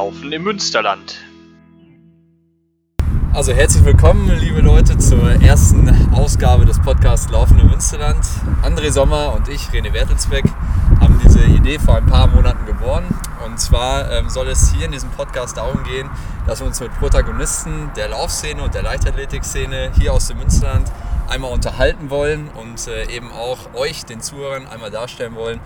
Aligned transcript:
Laufen 0.00 0.32
im 0.32 0.44
Münsterland. 0.44 1.20
Also 3.34 3.52
herzlich 3.52 3.84
willkommen, 3.84 4.30
liebe 4.40 4.62
Leute, 4.62 4.96
zur 4.96 5.30
ersten 5.42 5.90
Ausgabe 6.14 6.64
des 6.64 6.80
Podcasts 6.80 7.30
Laufen 7.30 7.58
im 7.58 7.66
Münsterland. 7.66 8.24
André 8.62 8.92
Sommer 8.92 9.34
und 9.34 9.50
ich, 9.50 9.60
René 9.68 9.92
Wertelsbeck, 9.92 10.46
haben 11.00 11.20
diese 11.22 11.42
Idee 11.42 11.78
vor 11.78 11.96
ein 11.96 12.06
paar 12.06 12.28
Monaten 12.28 12.64
geboren. 12.64 13.04
Und 13.44 13.60
zwar 13.60 14.10
ähm, 14.10 14.30
soll 14.30 14.48
es 14.48 14.72
hier 14.72 14.86
in 14.86 14.92
diesem 14.92 15.10
Podcast 15.10 15.58
darum 15.58 15.84
gehen, 15.84 16.08
dass 16.46 16.60
wir 16.60 16.66
uns 16.66 16.80
mit 16.80 16.98
Protagonisten 16.98 17.90
der 17.94 18.08
Laufszene 18.08 18.62
und 18.62 18.72
der 18.74 18.82
Leichtathletikszene 18.82 19.92
hier 19.98 20.14
aus 20.14 20.28
dem 20.28 20.38
Münsterland 20.38 20.90
einmal 21.28 21.52
unterhalten 21.52 22.08
wollen 22.08 22.48
und 22.48 22.88
äh, 22.88 23.04
eben 23.14 23.30
auch 23.30 23.74
euch, 23.74 24.06
den 24.06 24.22
Zuhörern, 24.22 24.66
einmal 24.66 24.90
darstellen 24.90 25.34
wollen, 25.34 25.60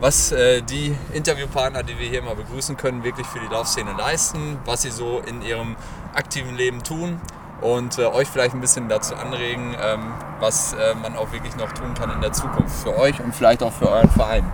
was 0.00 0.32
äh, 0.32 0.62
die 0.62 0.94
Interviewpartner, 1.12 1.82
die 1.82 1.98
wir 1.98 2.08
hier 2.08 2.22
mal 2.22 2.36
begrüßen 2.36 2.76
können, 2.76 3.02
wirklich 3.02 3.26
für 3.26 3.40
die 3.40 3.46
Laufszene 3.46 3.92
leisten, 3.92 4.58
was 4.64 4.82
sie 4.82 4.90
so 4.90 5.20
in 5.26 5.42
ihrem 5.42 5.76
aktiven 6.14 6.56
Leben 6.56 6.82
tun 6.82 7.20
und 7.60 7.98
äh, 7.98 8.06
euch 8.06 8.28
vielleicht 8.28 8.54
ein 8.54 8.60
bisschen 8.60 8.88
dazu 8.88 9.16
anregen, 9.16 9.74
ähm, 9.82 10.12
was 10.38 10.74
äh, 10.74 10.94
man 10.94 11.16
auch 11.16 11.32
wirklich 11.32 11.56
noch 11.56 11.72
tun 11.72 11.94
kann 11.94 12.10
in 12.10 12.20
der 12.20 12.32
Zukunft 12.32 12.82
für 12.82 12.96
euch 12.96 13.20
und 13.20 13.34
vielleicht 13.34 13.62
auch 13.62 13.72
für 13.72 13.88
euren 13.90 14.10
Verein. 14.10 14.44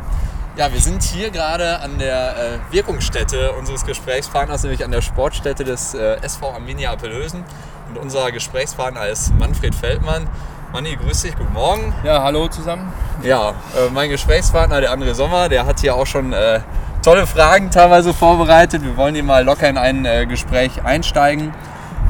Ja, 0.56 0.72
wir 0.72 0.80
sind 0.80 1.02
hier 1.02 1.30
gerade 1.30 1.80
an 1.80 1.98
der 1.98 2.60
Wirkungsstätte 2.70 3.50
unseres 3.54 3.84
Gesprächspartners, 3.84 4.62
nämlich 4.62 4.84
an 4.84 4.92
der 4.92 5.02
Sportstätte 5.02 5.64
des 5.64 5.94
SV 5.94 6.48
Arminia 6.48 6.92
Appelhösen. 6.92 7.42
Und 7.88 7.98
unser 7.98 8.30
Gesprächspartner 8.30 9.08
ist 9.08 9.34
Manfred 9.34 9.74
Feldmann. 9.74 10.28
Manni, 10.74 10.96
grüß 10.96 11.22
dich, 11.22 11.36
guten 11.36 11.52
Morgen. 11.52 11.94
Ja, 12.02 12.24
hallo 12.24 12.48
zusammen. 12.48 12.92
Ja, 13.22 13.50
äh, 13.50 13.90
mein 13.92 14.10
Gesprächspartner, 14.10 14.80
der 14.80 14.92
André 14.92 15.14
Sommer, 15.14 15.48
der 15.48 15.66
hat 15.66 15.78
hier 15.78 15.94
auch 15.94 16.04
schon 16.04 16.32
äh, 16.32 16.58
tolle 17.00 17.28
Fragen 17.28 17.70
teilweise 17.70 18.12
vorbereitet. 18.12 18.82
Wir 18.82 18.96
wollen 18.96 19.14
hier 19.14 19.22
mal 19.22 19.44
locker 19.44 19.68
in 19.68 19.78
ein 19.78 20.04
äh, 20.04 20.26
Gespräch 20.26 20.82
einsteigen. 20.82 21.54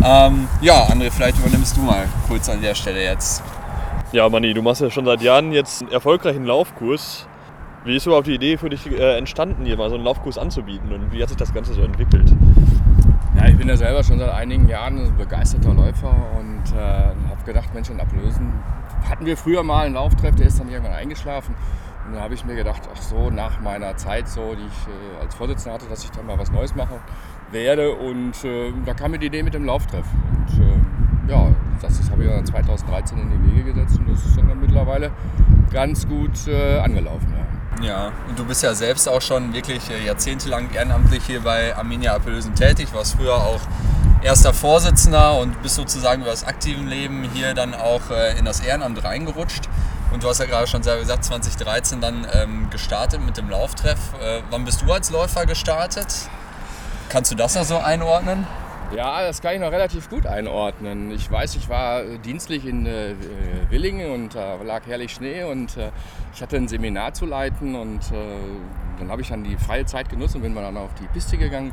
Ähm, 0.03 0.49
ja, 0.63 0.83
André, 0.85 1.11
vielleicht 1.11 1.37
übernimmst 1.41 1.77
du 1.77 1.83
mal 1.83 2.07
kurz 2.27 2.49
an 2.49 2.63
der 2.63 2.75
Stelle 2.75 3.03
jetzt. 3.03 3.43
Ja, 4.13 4.31
Manni, 4.31 4.55
du 4.55 4.63
machst 4.63 4.81
ja 4.81 4.89
schon 4.89 5.05
seit 5.05 5.21
Jahren 5.21 5.53
jetzt 5.53 5.83
einen 5.83 5.93
erfolgreichen 5.93 6.47
Laufkurs. 6.47 7.27
Wie 7.85 7.95
ist 7.95 8.07
überhaupt 8.07 8.29
die 8.29 8.35
Idee 8.35 8.57
für 8.57 8.71
dich 8.71 8.91
äh, 8.91 9.19
entstanden, 9.19 9.67
hier 9.67 9.77
mal 9.77 9.91
so 9.91 9.97
einen 9.97 10.05
Laufkurs 10.05 10.39
anzubieten 10.39 10.91
und 10.91 11.13
wie 11.13 11.21
hat 11.21 11.29
sich 11.29 11.37
das 11.37 11.53
Ganze 11.53 11.75
so 11.75 11.83
entwickelt? 11.83 12.33
Bin 13.65 13.71
ja 13.71 13.79
selber 13.79 14.05
schon 14.05 14.19
seit 14.19 14.29
einigen 14.29 14.69
Jahren 14.69 14.99
ein 14.99 15.17
begeisterter 15.17 15.73
Läufer 15.73 16.15
und 16.39 16.77
äh, 16.77 16.79
habe 16.79 17.45
gedacht, 17.47 17.73
Mensch, 17.73 17.89
in 17.89 17.99
Ablösen 17.99 18.53
hatten 19.09 19.25
wir 19.25 19.39
früher 19.39 19.63
mal 19.63 19.87
einen 19.87 19.95
Lauftreff, 19.95 20.35
der 20.37 20.49
ist 20.49 20.61
dann 20.61 20.69
irgendwann 20.69 20.93
eingeschlafen. 20.93 21.55
Und 22.07 22.15
da 22.15 22.21
habe 22.21 22.35
ich 22.35 22.45
mir 22.45 22.57
gedacht, 22.57 22.83
ach 22.95 23.01
so, 23.01 23.31
nach 23.31 23.63
meiner 23.63 23.97
Zeit, 23.97 24.29
so, 24.29 24.55
die 24.55 24.67
ich 24.67 24.87
äh, 24.87 25.23
als 25.23 25.35
Vorsitzender 25.35 25.77
hatte, 25.77 25.87
dass 25.87 26.05
ich 26.05 26.11
dann 26.11 26.27
mal 26.27 26.39
was 26.39 26.53
Neues 26.53 26.75
machen 26.75 26.99
werde. 27.53 27.95
Und 27.95 28.45
äh, 28.45 28.71
da 28.85 28.93
kam 28.93 29.13
mir 29.13 29.19
die 29.19 29.29
Idee 29.29 29.43
mit 29.43 29.55
dem 29.55 29.65
Lauftreff. 29.65 30.05
Und 30.31 30.63
äh, 30.63 31.33
ja, 31.33 31.51
das, 31.81 31.97
das 31.97 32.11
habe 32.11 32.23
ich 32.23 32.29
dann 32.29 32.45
2013 32.45 33.17
in 33.17 33.31
die 33.31 33.51
Wege 33.51 33.73
gesetzt 33.73 33.99
und 33.99 34.11
das 34.11 34.27
ist 34.27 34.37
dann 34.37 34.61
mittlerweile 34.61 35.11
ganz 35.73 36.07
gut 36.07 36.49
äh, 36.49 36.81
angelaufen. 36.81 37.33
Ja. 37.33 37.54
Ja, 37.83 38.13
und 38.29 38.39
du 38.39 38.45
bist 38.45 38.63
ja 38.63 38.75
selbst 38.75 39.09
auch 39.09 39.21
schon 39.21 39.53
wirklich 39.53 39.91
äh, 39.91 40.05
jahrzehntelang 40.05 40.71
ehrenamtlich 40.73 41.25
hier 41.27 41.41
bei 41.41 41.77
Arminia 41.77 42.15
Appelösen 42.15 42.55
tätig, 42.55 42.89
warst 42.93 43.17
früher 43.17 43.35
auch 43.35 43.61
erster 44.23 44.55
Vorsitzender 44.55 45.39
und 45.39 45.61
bist 45.63 45.75
sozusagen 45.75 46.23
über 46.23 46.31
das 46.31 46.45
aktive 46.45 46.81
Leben 46.83 47.29
hier 47.35 47.53
dann 47.55 47.75
auch 47.75 48.11
äh, 48.11 48.39
in 48.39 48.45
das 48.45 48.61
Ehrenamt 48.61 49.03
reingerutscht. 49.05 49.69
Und 50.13 50.23
du 50.23 50.29
hast 50.29 50.39
ja 50.39 50.47
gerade 50.47 50.67
schon 50.67 50.83
selber 50.83 51.01
gesagt, 51.01 51.25
2013 51.25 52.01
dann 52.01 52.27
ähm, 52.33 52.71
gestartet 52.71 53.21
mit 53.21 53.37
dem 53.37 53.51
Lauftreff. 53.51 53.99
Äh, 54.23 54.43
wann 54.51 54.65
bist 54.65 54.81
du 54.83 54.93
als 54.93 55.11
Läufer 55.11 55.45
gestartet? 55.45 56.07
Kannst 57.09 57.33
du 57.33 57.35
das 57.35 57.55
noch 57.55 57.65
so 57.65 57.79
einordnen? 57.79 58.47
Ja, 58.97 59.23
das 59.23 59.43
kann 59.43 59.55
ich 59.55 59.61
noch 59.61 59.73
relativ 59.73 60.09
gut 60.09 60.25
einordnen. 60.25 61.11
Ich 61.11 61.29
weiß, 61.29 61.57
ich 61.57 61.69
war 61.69 62.05
äh, 62.05 62.19
dienstlich 62.19 62.65
in 62.65 62.87
äh, 62.87 63.15
Willingen 63.69 64.13
und 64.13 64.37
da 64.37 64.55
äh, 64.55 64.65
lag 64.65 64.87
herrlich 64.87 65.13
Schnee 65.13 65.43
und 65.43 65.77
äh, 65.77 65.91
ich 66.33 66.41
hatte 66.41 66.57
ein 66.57 66.69
Seminar 66.69 67.13
zu 67.13 67.27
leiten 67.27 67.75
und 67.75 68.13
äh, 68.13 68.39
dann 68.99 69.11
habe 69.11 69.23
ich 69.23 69.29
dann 69.29 69.43
die 69.43 69.57
freie 69.57 69.85
Zeit 69.85 70.09
genutzt 70.09 70.37
und 70.37 70.43
bin 70.43 70.55
dann 70.55 70.77
auf 70.77 70.95
die 70.95 71.09
Piste 71.09 71.37
gegangen. 71.37 71.73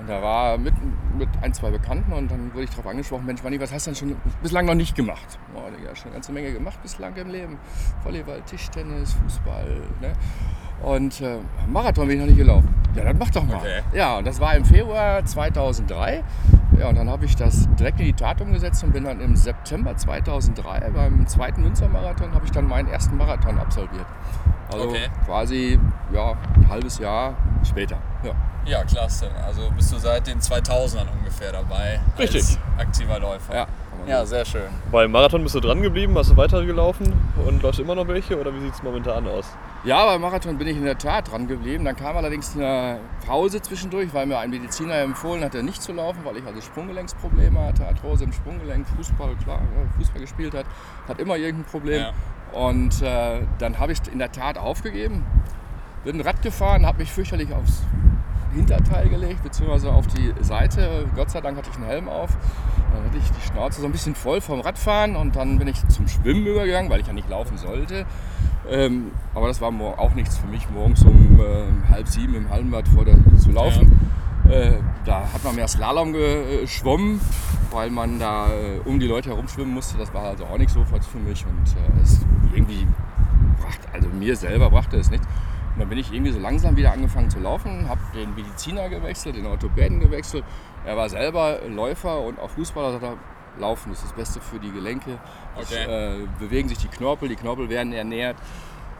Und 0.00 0.08
da 0.08 0.20
war 0.20 0.58
mit, 0.58 0.74
mit 1.16 1.28
ein, 1.40 1.54
zwei 1.54 1.70
Bekannten 1.70 2.12
und 2.12 2.30
dann 2.30 2.52
wurde 2.52 2.64
ich 2.64 2.70
darauf 2.70 2.88
angesprochen, 2.88 3.24
Mensch 3.24 3.42
Manni, 3.42 3.60
was 3.60 3.72
hast 3.72 3.86
du 3.86 3.92
denn 3.92 3.96
schon 3.96 4.16
bislang 4.42 4.66
noch 4.66 4.74
nicht 4.74 4.94
gemacht? 4.94 5.38
Boah, 5.54 5.70
Digga, 5.70 5.94
schon 5.94 6.06
eine 6.06 6.14
ganze 6.14 6.32
Menge 6.32 6.52
gemacht 6.52 6.82
bislang 6.82 7.14
im 7.16 7.30
Leben. 7.30 7.58
Volleyball, 8.02 8.42
Tischtennis, 8.42 9.14
Fußball. 9.14 9.82
Ne? 10.02 10.12
Und 10.82 11.20
äh, 11.20 11.38
Marathon 11.66 12.06
bin 12.06 12.16
ich 12.16 12.20
noch 12.20 12.26
nicht 12.28 12.38
gelaufen. 12.38 12.74
Ja, 12.94 13.04
dann 13.04 13.18
mach 13.18 13.30
doch 13.30 13.44
mal. 13.44 13.56
Okay. 13.56 13.80
Ja, 13.92 14.18
und 14.18 14.26
das 14.26 14.40
war 14.40 14.54
im 14.54 14.64
Februar 14.64 15.24
2003. 15.24 16.22
Ja, 16.78 16.88
und 16.88 16.96
dann 16.98 17.08
habe 17.10 17.24
ich 17.24 17.36
das 17.36 17.68
direkt 17.76 18.00
in 18.00 18.06
die 18.06 18.12
Tat 18.12 18.40
umgesetzt 18.40 18.84
und 18.84 18.92
bin 18.92 19.04
dann 19.04 19.20
im 19.20 19.36
September 19.36 19.96
2003 19.96 20.90
beim 20.90 21.26
zweiten 21.26 21.62
Münstermarathon 21.62 22.32
habe 22.34 22.44
ich 22.44 22.50
dann 22.50 22.66
meinen 22.66 22.88
ersten 22.88 23.16
Marathon 23.16 23.58
absolviert. 23.58 24.06
Also 24.72 24.88
Okay. 24.88 25.08
quasi 25.24 25.78
ja, 26.12 26.32
ein 26.54 26.68
halbes 26.68 26.98
Jahr 26.98 27.34
später. 27.64 27.96
Ja. 28.22 28.32
Ja, 28.66 28.84
klasse. 28.84 29.30
Also 29.46 29.70
bist 29.76 29.92
du 29.92 29.98
seit 29.98 30.26
den 30.26 30.40
2000ern 30.40 31.06
ungefähr 31.18 31.52
dabei 31.52 32.00
Richtig. 32.18 32.42
als 32.42 32.58
aktiver 32.78 33.20
Läufer. 33.20 33.54
Ja, 33.54 33.66
Ja, 34.06 34.24
sehr 34.24 34.44
schön. 34.44 34.68
Beim 34.92 35.10
Marathon 35.10 35.42
bist 35.42 35.56
du 35.56 35.60
dran 35.60 35.82
geblieben, 35.82 36.16
hast 36.16 36.30
du 36.30 36.36
weitergelaufen 36.36 37.12
und 37.44 37.60
läufst 37.62 37.80
immer 37.80 37.96
noch 37.96 38.06
welche 38.06 38.38
oder 38.40 38.54
wie 38.54 38.60
sieht 38.60 38.74
es 38.74 38.82
momentan 38.82 39.26
aus? 39.26 39.46
Ja, 39.82 40.06
beim 40.06 40.20
Marathon 40.20 40.58
bin 40.58 40.68
ich 40.68 40.76
in 40.76 40.84
der 40.84 40.96
Tat 40.96 41.30
dran 41.30 41.48
geblieben. 41.48 41.84
Dann 41.84 41.96
kam 41.96 42.16
allerdings 42.16 42.54
eine 42.54 43.00
Pause 43.26 43.60
zwischendurch, 43.60 44.14
weil 44.14 44.26
mir 44.26 44.38
ein 44.38 44.50
Mediziner 44.50 44.94
empfohlen 44.94 45.42
hatte, 45.42 45.60
nicht 45.64 45.82
zu 45.82 45.92
laufen, 45.92 46.20
weil 46.24 46.36
ich 46.36 46.46
also 46.46 46.60
Sprunggelenksprobleme 46.60 47.58
hatte, 47.58 47.84
Arthrose 47.84 48.24
im 48.24 48.32
Sprunggelenk, 48.32 48.86
Fußball, 48.96 49.34
klar, 49.42 49.60
ja, 49.60 49.98
Fußball 49.98 50.20
gespielt 50.20 50.54
hat, 50.54 50.66
hat 51.08 51.18
immer 51.18 51.36
irgendein 51.36 51.68
Problem. 51.68 52.00
Ja. 52.00 52.12
Und 52.52 53.02
äh, 53.02 53.40
dann 53.58 53.78
habe 53.80 53.90
ich 53.90 53.98
in 54.12 54.20
der 54.20 54.30
Tat 54.30 54.56
aufgegeben, 54.56 55.26
bin 56.04 56.20
Rad 56.20 56.42
gefahren, 56.42 56.86
habe 56.86 56.98
mich 56.98 57.10
fürchterlich 57.10 57.52
aufs 57.52 57.82
Hinterteil 58.54 59.08
gelegt, 59.08 59.42
beziehungsweise 59.42 59.90
auf 59.90 60.06
die 60.06 60.32
Seite. 60.40 61.06
Gott 61.14 61.30
sei 61.30 61.40
Dank 61.40 61.56
hatte 61.58 61.70
ich 61.70 61.76
einen 61.76 61.86
Helm 61.86 62.08
auf. 62.08 62.30
Dann 62.96 63.06
hatte 63.06 63.18
ich 63.18 63.30
die 63.30 63.52
Schnauze 63.52 63.80
so 63.80 63.86
ein 63.86 63.92
bisschen 63.92 64.14
voll 64.14 64.40
vom 64.40 64.60
Radfahren 64.60 65.16
und 65.16 65.36
dann 65.36 65.58
bin 65.58 65.68
ich 65.68 65.86
zum 65.88 66.08
Schwimmen 66.08 66.46
übergegangen, 66.46 66.90
weil 66.90 67.00
ich 67.00 67.06
ja 67.06 67.12
nicht 67.12 67.28
laufen 67.28 67.58
sollte. 67.58 68.06
Ähm, 68.68 69.12
aber 69.34 69.48
das 69.48 69.60
war 69.60 69.68
auch 69.98 70.14
nichts 70.14 70.38
für 70.38 70.46
mich, 70.46 70.68
morgens 70.70 71.02
um 71.04 71.40
äh, 71.40 71.90
halb 71.90 72.08
sieben 72.08 72.34
im 72.34 72.50
Hallenbad 72.50 72.88
vor 72.88 73.04
der 73.04 73.16
zu 73.38 73.52
laufen. 73.52 74.10
Äh, 74.48 74.78
da 75.04 75.20
hat 75.32 75.44
man 75.44 75.56
mehr 75.56 75.68
Slalom 75.68 76.12
geschwommen, 76.12 77.20
weil 77.70 77.90
man 77.90 78.18
da 78.18 78.48
äh, 78.48 78.78
um 78.84 78.98
die 78.98 79.06
Leute 79.06 79.30
herum 79.30 79.48
schwimmen 79.48 79.74
musste. 79.74 79.98
Das 79.98 80.12
war 80.14 80.24
also 80.24 80.44
auch 80.44 80.58
nicht 80.58 80.70
so 80.70 80.84
für 80.84 81.18
mich 81.18 81.44
und 81.46 81.68
äh, 81.76 82.02
es 82.02 82.20
irgendwie 82.54 82.86
brachte, 83.60 83.88
also 83.92 84.08
mir 84.08 84.36
selber 84.36 84.70
brachte 84.70 84.96
es 84.96 85.10
nichts. 85.10 85.26
Und 85.76 85.80
dann 85.80 85.90
bin 85.90 85.98
ich 85.98 86.10
irgendwie 86.10 86.32
so 86.32 86.38
langsam 86.38 86.74
wieder 86.74 86.92
angefangen 86.92 87.28
zu 87.28 87.38
laufen, 87.38 87.86
habe 87.86 88.00
den 88.14 88.34
Mediziner 88.34 88.88
gewechselt, 88.88 89.36
den 89.36 89.44
Orthopäden 89.44 90.00
gewechselt. 90.00 90.42
Er 90.86 90.96
war 90.96 91.10
selber 91.10 91.58
Läufer 91.68 92.18
und 92.22 92.40
auch 92.40 92.48
Fußballer, 92.48 92.92
sagt 92.92 93.02
er, 93.04 93.18
Laufen 93.60 93.92
ist 93.92 94.02
das 94.02 94.14
Beste 94.14 94.40
für 94.40 94.58
die 94.58 94.70
Gelenke. 94.70 95.18
Okay. 95.54 95.84
äh, 95.84 96.26
bewegen 96.38 96.70
sich 96.70 96.78
die 96.78 96.88
Knorpel, 96.88 97.28
die 97.28 97.36
Knorpel 97.36 97.68
werden 97.68 97.92
ernährt. 97.92 98.36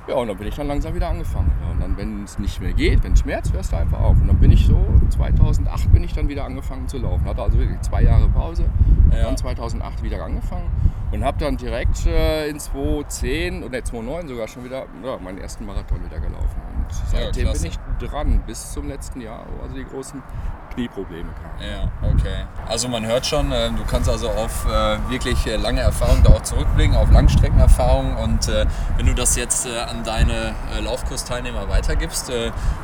Ja, 0.07 0.17
und 0.17 0.29
dann 0.29 0.37
bin 0.37 0.49
ich 0.49 0.55
dann 0.55 0.69
langsam 0.69 0.95
wieder 0.95 1.09
angefangen. 1.09 1.51
Und 1.73 1.81
dann, 1.81 1.97
wenn 1.97 2.25
es 2.25 2.39
nicht 2.39 2.61
mehr 2.61 2.75
geht, 2.75 3.03
wenn 3.03 3.15
es 3.15 3.21
schmerzt, 3.21 3.55
hörst 3.55 3.73
du 3.73 3.77
einfach 3.77 4.01
auf. 4.01 4.17
Und 4.21 4.29
dann 4.29 4.39
bin 4.39 4.53
ich 4.53 4.67
so, 4.67 4.79
2008 5.09 5.93
bin 5.93 6.05
ich 6.05 6.13
dann 6.13 6.29
wieder 6.29 6.45
angefangen 6.45 6.89
zu 6.89 6.99
laufen. 6.99 7.25
Hatte 7.25 7.43
also 7.43 7.59
wirklich 7.59 7.81
zwei 7.81 8.03
Jahre 8.03 8.29
Pause. 8.29 8.67
Ja. 9.13 9.23
Dann 9.23 9.37
2008 9.37 10.03
wieder 10.03 10.23
angefangen 10.23 10.71
und 11.13 11.25
habe 11.25 11.39
dann 11.39 11.57
direkt 11.57 12.07
äh, 12.07 12.49
in 12.49 12.59
2010 12.59 13.63
oder 13.63 13.83
2009 13.83 14.29
sogar 14.29 14.49
schon 14.49 14.65
wieder 14.65 14.87
ja, 15.05 15.19
meinen 15.19 15.39
ersten 15.39 15.65
Marathon 15.65 16.05
wieder 16.05 16.21
gelaufen. 16.21 16.61
Seitdem 17.11 17.45
klasse. 17.45 17.63
bin 17.63 17.73
ich 17.73 18.09
dran 18.09 18.43
bis 18.47 18.73
zum 18.73 18.89
letzten 18.89 19.21
Jahr, 19.21 19.47
wo 19.57 19.63
also 19.63 19.75
die 19.75 19.85
großen 19.85 20.23
Knieprobleme 20.77 21.31
kamen. 21.33 21.71
Ja, 21.71 21.91
okay. 22.09 22.45
Also 22.67 22.89
man 22.89 23.07
hört 23.07 23.25
schon, 23.27 23.51
äh, 23.51 23.71
du 23.71 23.85
kannst 23.91 24.09
also 24.11 24.29
auf 24.29 24.67
äh, 24.67 24.99
wirklich 25.11 25.47
äh, 25.47 25.57
lange 25.57 25.81
Erfahrung 25.81 26.23
da 26.23 26.31
auch 26.31 26.43
zurückblicken, 26.43 26.95
auf 26.97 27.11
Langstreckenerfahrung. 27.11 28.17
Und 28.17 28.49
wenn 28.97 29.07
du 29.07 29.15
das 29.15 29.37
jetzt 29.37 29.67
an 29.67 30.05
deine 30.05 30.55
Laufkursteilnehmer 30.81 31.69
weitergibst, 31.69 32.31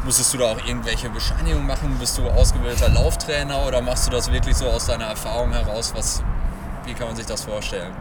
musstest 0.04 0.32
du 0.34 0.38
da 0.38 0.52
auch 0.52 0.66
irgendwelche 0.66 1.10
Bescheinigungen 1.10 1.66
machen? 1.66 1.96
Bist 1.98 2.18
du 2.18 2.28
ausgebildeter 2.28 2.88
Lauftrainer 2.88 3.66
oder 3.66 3.80
machst 3.82 4.06
du 4.06 4.10
das 4.10 4.32
wirklich 4.32 4.56
so 4.56 4.66
aus 4.66 4.86
deiner 4.86 5.06
Erfahrung 5.06 5.52
heraus? 5.52 5.92
Was, 5.94 6.22
wie 6.84 6.94
kann 6.94 7.08
man 7.08 7.16
sich 7.16 7.26
das 7.26 7.44
vorstellen? 7.44 7.92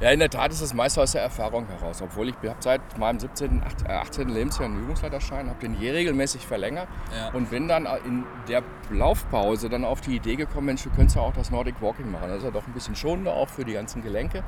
Ja, 0.00 0.10
in 0.10 0.18
der 0.18 0.28
Tat 0.28 0.50
ist 0.50 0.60
das 0.60 0.74
meiste 0.74 1.00
aus 1.00 1.12
der 1.12 1.22
Erfahrung 1.22 1.66
heraus. 1.68 2.02
Obwohl 2.02 2.28
ich 2.28 2.34
habe 2.42 2.56
seit 2.58 2.98
meinem 2.98 3.20
17., 3.20 3.62
18, 3.64 3.86
äh, 3.86 3.92
18. 3.92 4.28
Lebensjahr 4.28 4.66
einen 4.66 4.82
Übungsleiterschein, 4.82 5.48
habe 5.48 5.60
den 5.60 5.80
je 5.80 5.92
regelmäßig 5.92 6.44
verlängert 6.46 6.88
Ja. 7.16 7.30
und 7.30 7.48
bin 7.50 7.68
dann 7.68 7.86
in 8.04 8.24
der 8.48 8.62
Laufpause 8.90 9.68
dann 9.68 9.84
auf 9.84 10.00
die 10.00 10.16
Idee 10.16 10.34
gekommen, 10.36 10.66
Mensch, 10.66 10.82
du 10.82 10.90
könntest 10.90 11.16
ja 11.16 11.22
auch 11.22 11.32
das 11.32 11.50
Nordic 11.50 11.80
Walking 11.80 12.10
machen. 12.10 12.28
Das 12.28 12.38
ist 12.38 12.44
ja 12.44 12.50
doch 12.50 12.66
ein 12.66 12.72
bisschen 12.72 12.96
schonender 12.96 13.32
auch 13.32 13.48
für 13.48 13.64
die 13.64 13.72
ganzen 13.72 14.02
Gelenke. 14.02 14.42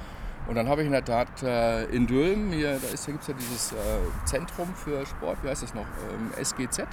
Und 0.48 0.56
dann 0.56 0.68
habe 0.68 0.82
ich 0.82 0.86
in 0.86 0.92
der 0.92 1.04
Tat 1.04 1.28
äh, 1.42 1.84
in 1.86 2.06
Dülmen, 2.06 2.52
hier, 2.52 2.78
da, 2.78 2.88
ist- 2.92 3.06
da 3.06 3.12
gibt 3.12 3.22
es 3.22 3.28
ja 3.28 3.34
dieses 3.34 3.72
äh, 3.72 3.76
Zentrum 4.24 4.68
für 4.74 5.06
Sport, 5.06 5.38
wie 5.42 5.48
heißt 5.48 5.62
das 5.62 5.74
noch? 5.74 5.86
Ähm, 6.12 6.32
SGZ, 6.42 6.86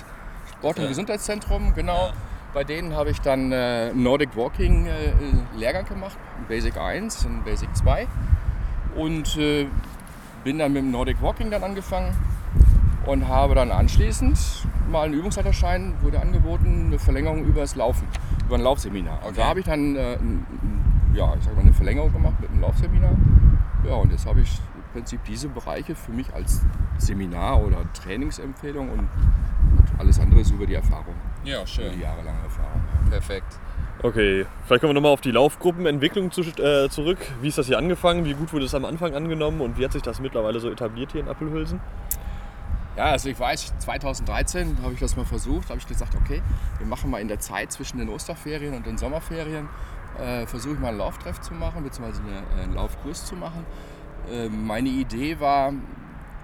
Sport- 0.57 0.77
und 0.77 0.83
Ja. 0.83 0.89
Gesundheitszentrum, 0.89 1.73
genau. 1.73 2.11
Bei 2.53 2.63
denen 2.63 2.95
habe 2.95 3.09
ich 3.09 3.19
dann 3.19 3.51
äh, 3.51 3.91
Nordic 3.93 4.37
Walking 4.37 4.85
äh, 4.85 5.11
Lehrgang 5.57 5.85
gemacht, 5.85 6.17
Basic 6.47 6.77
1 6.77 7.25
und 7.25 7.43
Basic 7.43 7.75
2. 7.75 8.07
Und 8.95 9.37
äh, 9.37 9.67
bin 10.43 10.59
dann 10.59 10.73
mit 10.73 10.83
dem 10.83 10.91
Nordic 10.91 11.21
Walking 11.21 11.49
dann 11.51 11.63
angefangen 11.63 12.15
und 13.05 13.27
habe 13.27 13.55
dann 13.55 13.71
anschließend 13.71 14.37
mal 14.89 15.03
einen 15.05 15.13
Übungsleiterschein, 15.13 15.95
wurde 16.01 16.19
angeboten, 16.21 16.85
eine 16.87 16.99
Verlängerung 16.99 17.43
über 17.45 17.61
das 17.61 17.75
Laufen, 17.75 18.07
über 18.45 18.55
ein 18.55 18.61
Laufseminar. 18.61 19.19
Und 19.25 19.37
da 19.37 19.45
habe 19.47 19.61
ich 19.61 19.65
dann 19.65 19.95
äh, 19.95 20.17
ja, 21.13 21.33
ich 21.37 21.43
sag 21.43 21.55
mal, 21.55 21.61
eine 21.61 21.73
Verlängerung 21.73 22.11
gemacht 22.11 22.35
mit 22.39 22.49
einem 22.49 22.61
Laufseminar. 22.61 23.13
Ja, 23.85 23.95
und 23.95 24.11
jetzt 24.11 24.25
habe 24.25 24.41
ich 24.41 24.59
im 24.75 24.83
Prinzip 24.93 25.23
diese 25.25 25.47
Bereiche 25.49 25.95
für 25.95 26.11
mich 26.11 26.31
als 26.33 26.61
Seminar 26.97 27.61
oder 27.61 27.77
Trainingsempfehlung 27.93 28.89
und 28.89 29.07
alles 29.97 30.19
andere 30.19 30.41
ist 30.41 30.51
über 30.51 30.65
die 30.65 30.75
Erfahrung, 30.75 31.15
Ja, 31.43 31.57
über 31.59 31.67
schön. 31.67 31.91
die 31.93 32.01
jahrelange 32.01 32.39
Erfahrung. 32.43 32.81
Perfekt. 33.09 33.57
Okay, 34.05 34.45
vielleicht 34.65 34.81
kommen 34.81 34.89
wir 34.89 34.95
nochmal 34.95 35.13
auf 35.13 35.21
die 35.21 35.31
Laufgruppenentwicklung 35.31 36.29
zu, 36.29 36.41
äh, 36.41 36.89
zurück. 36.89 37.19
Wie 37.41 37.47
ist 37.47 37.57
das 37.57 37.67
hier 37.67 37.77
angefangen? 37.77 38.25
Wie 38.25 38.33
gut 38.33 38.51
wurde 38.51 38.65
es 38.65 38.75
am 38.75 38.83
Anfang 38.83 39.15
angenommen 39.15 39.61
und 39.61 39.77
wie 39.77 39.85
hat 39.85 39.93
sich 39.93 40.01
das 40.01 40.19
mittlerweile 40.19 40.59
so 40.59 40.69
etabliert 40.69 41.13
hier 41.13 41.21
in 41.21 41.29
Appelhülsen? 41.29 41.79
Ja, 42.97 43.05
also 43.05 43.29
ich 43.29 43.39
weiß, 43.39 43.73
2013 43.79 44.79
habe 44.83 44.93
ich 44.93 44.99
das 44.99 45.15
mal 45.15 45.23
versucht, 45.23 45.69
habe 45.69 45.79
ich 45.79 45.87
gesagt, 45.87 46.15
okay, 46.15 46.41
wir 46.79 46.85
machen 46.85 47.09
mal 47.11 47.21
in 47.21 47.29
der 47.29 47.39
Zeit 47.39 47.71
zwischen 47.71 47.97
den 47.97 48.09
Osterferien 48.09 48.73
und 48.73 48.85
den 48.85 48.97
Sommerferien, 48.97 49.69
äh, 50.19 50.45
versuche 50.47 50.73
ich 50.73 50.79
mal 50.81 50.89
einen 50.89 50.97
Lauftreff 50.97 51.39
zu 51.39 51.53
machen, 51.53 51.85
beziehungsweise 51.85 52.21
eine, 52.23 52.61
äh, 52.61 52.63
einen 52.65 52.73
Laufkurs 52.73 53.25
zu 53.25 53.35
machen. 53.35 53.65
Äh, 54.29 54.49
meine 54.49 54.89
Idee 54.89 55.39
war, 55.39 55.71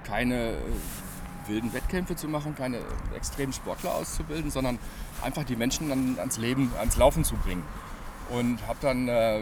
keine 0.06 0.52
äh, 0.52 0.56
wilden 1.50 1.74
Wettkämpfe 1.74 2.16
zu 2.16 2.30
machen, 2.30 2.56
keine 2.56 2.78
extremen 3.14 3.52
Sportler 3.52 3.96
auszubilden, 3.96 4.50
sondern 4.50 4.80
einfach 5.24 5.44
die 5.44 5.56
Menschen 5.56 5.90
dann 5.90 6.16
ans 6.20 6.38
Leben, 6.38 6.72
ans 6.80 6.98
Laufen 6.98 7.24
zu 7.24 7.36
bringen. 7.36 7.64
Und 8.30 8.60
habe 8.68 8.78
dann 8.82 9.08
äh, 9.08 9.42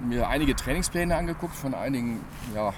mir 0.00 0.28
einige 0.28 0.54
Trainingspläne 0.54 1.16
angeguckt 1.16 1.54
von 1.54 1.74
einigen, 1.74 2.20
ja, 2.54 2.72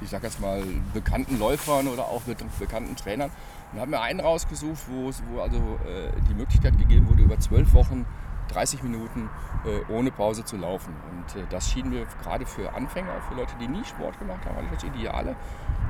ich 0.00 0.10
sag 0.10 0.22
jetzt 0.22 0.40
mal, 0.40 0.62
bekannten 0.92 1.38
Läufern 1.38 1.88
oder 1.88 2.04
auch 2.04 2.22
be 2.22 2.36
bekannten 2.58 2.96
Trainern 2.96 3.30
und 3.72 3.80
habe 3.80 3.90
mir 3.90 4.00
einen 4.00 4.20
rausgesucht, 4.20 4.82
wo, 4.88 5.10
wo 5.30 5.40
also 5.40 5.56
äh, 5.56 6.10
die 6.28 6.34
Möglichkeit 6.34 6.78
gegeben 6.78 7.08
wurde, 7.08 7.22
über 7.22 7.38
zwölf 7.40 7.72
Wochen 7.72 8.04
30 8.48 8.82
Minuten 8.82 9.30
äh, 9.64 9.92
ohne 9.92 10.10
Pause 10.10 10.44
zu 10.44 10.56
laufen. 10.56 10.94
Und 11.10 11.40
äh, 11.40 11.46
das 11.48 11.70
schien 11.70 11.88
mir 11.88 12.06
gerade 12.22 12.44
für 12.44 12.72
Anfänger, 12.74 13.12
für 13.28 13.34
Leute, 13.34 13.54
die 13.60 13.68
nie 13.68 13.84
Sport 13.84 14.18
gemacht 14.18 14.44
haben, 14.44 14.58
eigentlich 14.58 14.80
das 14.80 14.84
Ideale. 14.84 15.30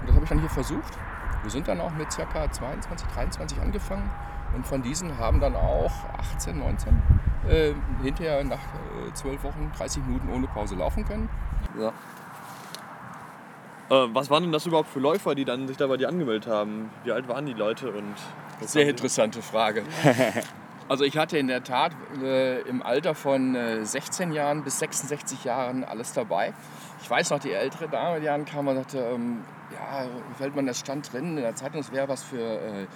Und 0.01 0.09
das 0.09 0.15
habe 0.15 0.25
ich 0.25 0.29
dann 0.29 0.41
hier 0.41 0.51
versucht. 0.51 0.99
Wir 1.43 1.51
sind 1.51 1.69
dann 1.69 1.81
auch 1.81 1.93
mit 1.93 2.09
ca. 2.09 2.51
22, 2.51 3.09
23 3.09 3.61
angefangen 3.61 4.11
und 4.55 4.67
von 4.67 4.83
diesen 4.83 5.19
haben 5.19 5.41
dann 5.41 5.57
auch 5.57 5.93
18, 6.19 6.59
19 6.59 7.03
äh, 7.49 7.73
hinterher 8.03 8.43
nach 8.45 8.59
äh, 9.09 9.13
12 9.13 9.45
Wochen 9.45 9.73
30 9.77 10.05
Minuten 10.05 10.31
ohne 10.33 10.47
Pause 10.47 10.75
laufen 10.77 11.05
können. 11.05 11.29
Ja. 11.79 11.89
Äh, 13.91 14.09
was 14.15 14.31
waren 14.31 14.45
denn 14.45 14.53
das 14.53 14.67
überhaupt 14.67 14.89
für 14.89 15.01
Läufer, 15.01 15.35
die 15.35 15.45
dann 15.45 15.69
sich 15.69 15.77
da 15.77 15.87
bei 15.87 15.97
dir 15.97 16.09
angemeldet 16.09 16.47
haben? 16.47 16.91
Wie 17.05 17.13
alt 17.13 17.29
waren 17.29 17.47
die 17.47 17.53
Leute 17.53 17.91
und 17.91 18.15
Sehr 18.61 18.89
interessante 18.89 19.43
Frage. 19.43 19.83
Also 20.87 21.05
ich 21.05 21.17
hatte 21.17 21.39
in 21.39 21.47
der 21.47 21.65
Tat 21.65 21.93
äh, 22.23 22.61
im 22.63 22.83
Alter 22.83 23.15
von 23.15 23.55
äh, 23.55 23.87
16 23.87 24.33
Jahren 24.33 24.65
bis 24.65 24.81
66 24.81 25.43
Jahren 25.45 25.83
alles 25.83 26.13
dabei. 26.13 26.53
Ich 27.03 27.09
weiß 27.09 27.31
noch, 27.31 27.39
die 27.39 27.53
ältere 27.53 27.89
Dame, 27.89 28.21
die 28.21 28.29
ankam 28.29 28.69
und 28.69 28.77
sagte, 28.77 28.99
ähm, 28.99 29.39
ja, 29.73 30.07
fällt 30.37 30.55
man 30.55 30.67
das 30.67 30.81
stand 30.81 31.11
drin 31.11 31.39
in 31.39 31.43
der 31.43 31.55
Zeitung, 31.55 31.81
es 31.81 31.91
wäre 31.91 32.07
was 32.09 32.23
für 32.23 32.37
äh, 32.39 32.87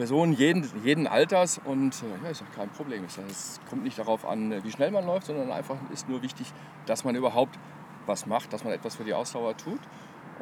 Personen 0.00 0.32
jeden, 0.32 0.66
jeden 0.82 1.06
Alters. 1.06 1.60
Und 1.62 1.94
äh, 2.02 2.26
ja, 2.26 2.32
sage, 2.32 2.50
kein 2.56 2.70
Problem. 2.70 3.04
Es 3.04 3.60
kommt 3.68 3.84
nicht 3.84 3.98
darauf 3.98 4.24
an, 4.24 4.50
äh, 4.50 4.64
wie 4.64 4.70
schnell 4.70 4.90
man 4.90 5.04
läuft, 5.04 5.26
sondern 5.26 5.52
einfach 5.52 5.76
ist 5.92 6.08
nur 6.08 6.22
wichtig, 6.22 6.46
dass 6.86 7.04
man 7.04 7.14
überhaupt 7.16 7.58
was 8.06 8.24
macht, 8.24 8.50
dass 8.54 8.64
man 8.64 8.72
etwas 8.72 8.96
für 8.96 9.04
die 9.04 9.12
Ausdauer 9.12 9.58
tut. 9.58 9.80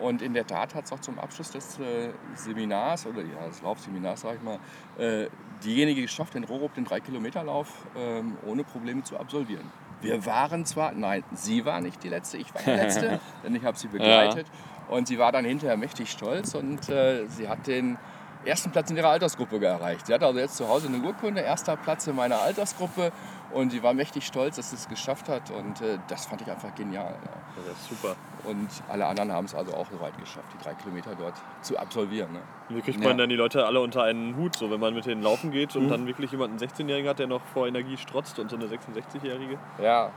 Und 0.01 0.23
in 0.23 0.33
der 0.33 0.47
Tat 0.47 0.77
hat 0.77 0.85
es 0.85 0.93
auch 0.93 1.01
zum 1.01 1.19
Abschluss 1.19 1.51
des 1.51 1.77
äh, 1.81 2.11
Seminars 2.37 3.05
oder 3.05 3.23
ja, 3.23 3.49
des 3.49 3.61
Laufseminars, 3.61 4.21
sage 4.21 4.37
ich 4.37 4.43
mal, 4.45 4.61
äh, 4.97 5.29
diejenige 5.65 6.03
geschafft, 6.03 6.35
den 6.35 6.45
Rohrup, 6.45 6.75
den 6.75 6.87
3-Kilometer-Lauf 6.87 7.69
ähm, 7.97 8.37
ohne 8.47 8.63
Probleme 8.63 9.03
zu 9.03 9.19
absolvieren. 9.19 9.69
Wir 10.01 10.25
waren 10.25 10.67
zwar, 10.67 10.93
nein, 10.93 11.25
sie 11.35 11.65
war 11.65 11.81
nicht 11.81 12.05
die 12.05 12.11
Letzte, 12.11 12.37
ich 12.37 12.55
war 12.55 12.63
die 12.63 12.71
Letzte, 12.71 13.19
denn 13.43 13.57
ich 13.57 13.65
habe 13.65 13.77
sie 13.77 13.89
begleitet. 13.89 14.47
Und 14.89 15.09
sie 15.09 15.19
war 15.19 15.33
dann 15.33 15.45
hinterher 15.45 15.77
mächtig 15.77 16.13
stolz 16.13 16.55
und 16.55 16.89
äh, 16.89 17.27
sie 17.27 17.49
hat 17.49 17.67
den 17.67 17.99
ersten 18.45 18.71
Platz 18.71 18.91
in 18.91 18.97
ihrer 18.97 19.09
Altersgruppe 19.11 19.65
erreicht. 19.65 20.07
Sie 20.07 20.15
hatte 20.15 20.27
also 20.27 20.39
jetzt 20.39 20.57
zu 20.57 20.69
Hause 20.69 20.89
eine 20.89 20.99
Urkunde, 20.99 21.41
erster 21.41 21.77
Platz 21.77 22.07
in 22.07 22.17
meiner 22.17 22.41
Altersgruppe 22.41 23.13
und 23.53 23.71
sie 23.71 23.83
war 23.83 23.95
mächtig 23.95 24.27
stolz, 24.27 24.57
dass 24.57 24.71
sie 24.71 24.77
es 24.77 24.89
geschafft 24.89 25.29
hat 25.29 25.51
und 25.51 25.81
äh, 25.81 25.99
das 26.09 26.27
fand 26.27 26.43
ich 26.43 26.51
einfach 26.51 26.75
genial. 26.75 27.15
Ja. 27.25 27.63
Das 27.67 27.79
ist 27.79 27.89
super. 27.89 28.15
Und 28.45 28.69
alle 28.89 29.07
anderen 29.07 29.33
haben 29.33 29.47
es 29.47 29.55
also 29.55 29.75
auch 29.75 29.87
so 29.91 30.01
weit 30.01 30.17
geschafft, 30.19 30.47
die 30.59 30.63
drei 30.63 30.75
Kilometer 30.75 31.15
dort 31.17 31.35
zu 31.63 31.77
absolvieren. 31.79 32.33
Ne? 32.33 32.41
Wie 32.69 32.81
kriegt 32.81 33.01
Ja. 33.01 33.09
man 33.09 33.19
dann 33.19 33.29
die 33.29 33.37
Leute 33.37 33.67
alle 33.67 33.81
unter 33.81 34.03
einen 34.05 34.37
Hut, 34.37 34.55
so 34.57 34.71
wenn 34.71 34.81
man 34.81 34.95
mit 34.95 35.07
denen 35.07 35.23
laufen 35.23 35.51
geht 35.51 35.75
Mhm. 35.75 35.83
und 35.83 35.89
dann 35.89 36.07
wirklich 36.07 36.31
jemanden 36.31 36.59
16-Jährigen 36.59 37.09
hat, 37.09 37.19
der 37.19 37.27
noch 37.27 37.43
vor 37.53 37.67
Energie 37.67 37.97
strotzt 37.97 38.39
und 38.39 38.51
so 38.51 38.57
eine 38.57 38.67
66-Jährige? 38.67 39.59
Ja. 39.83 40.11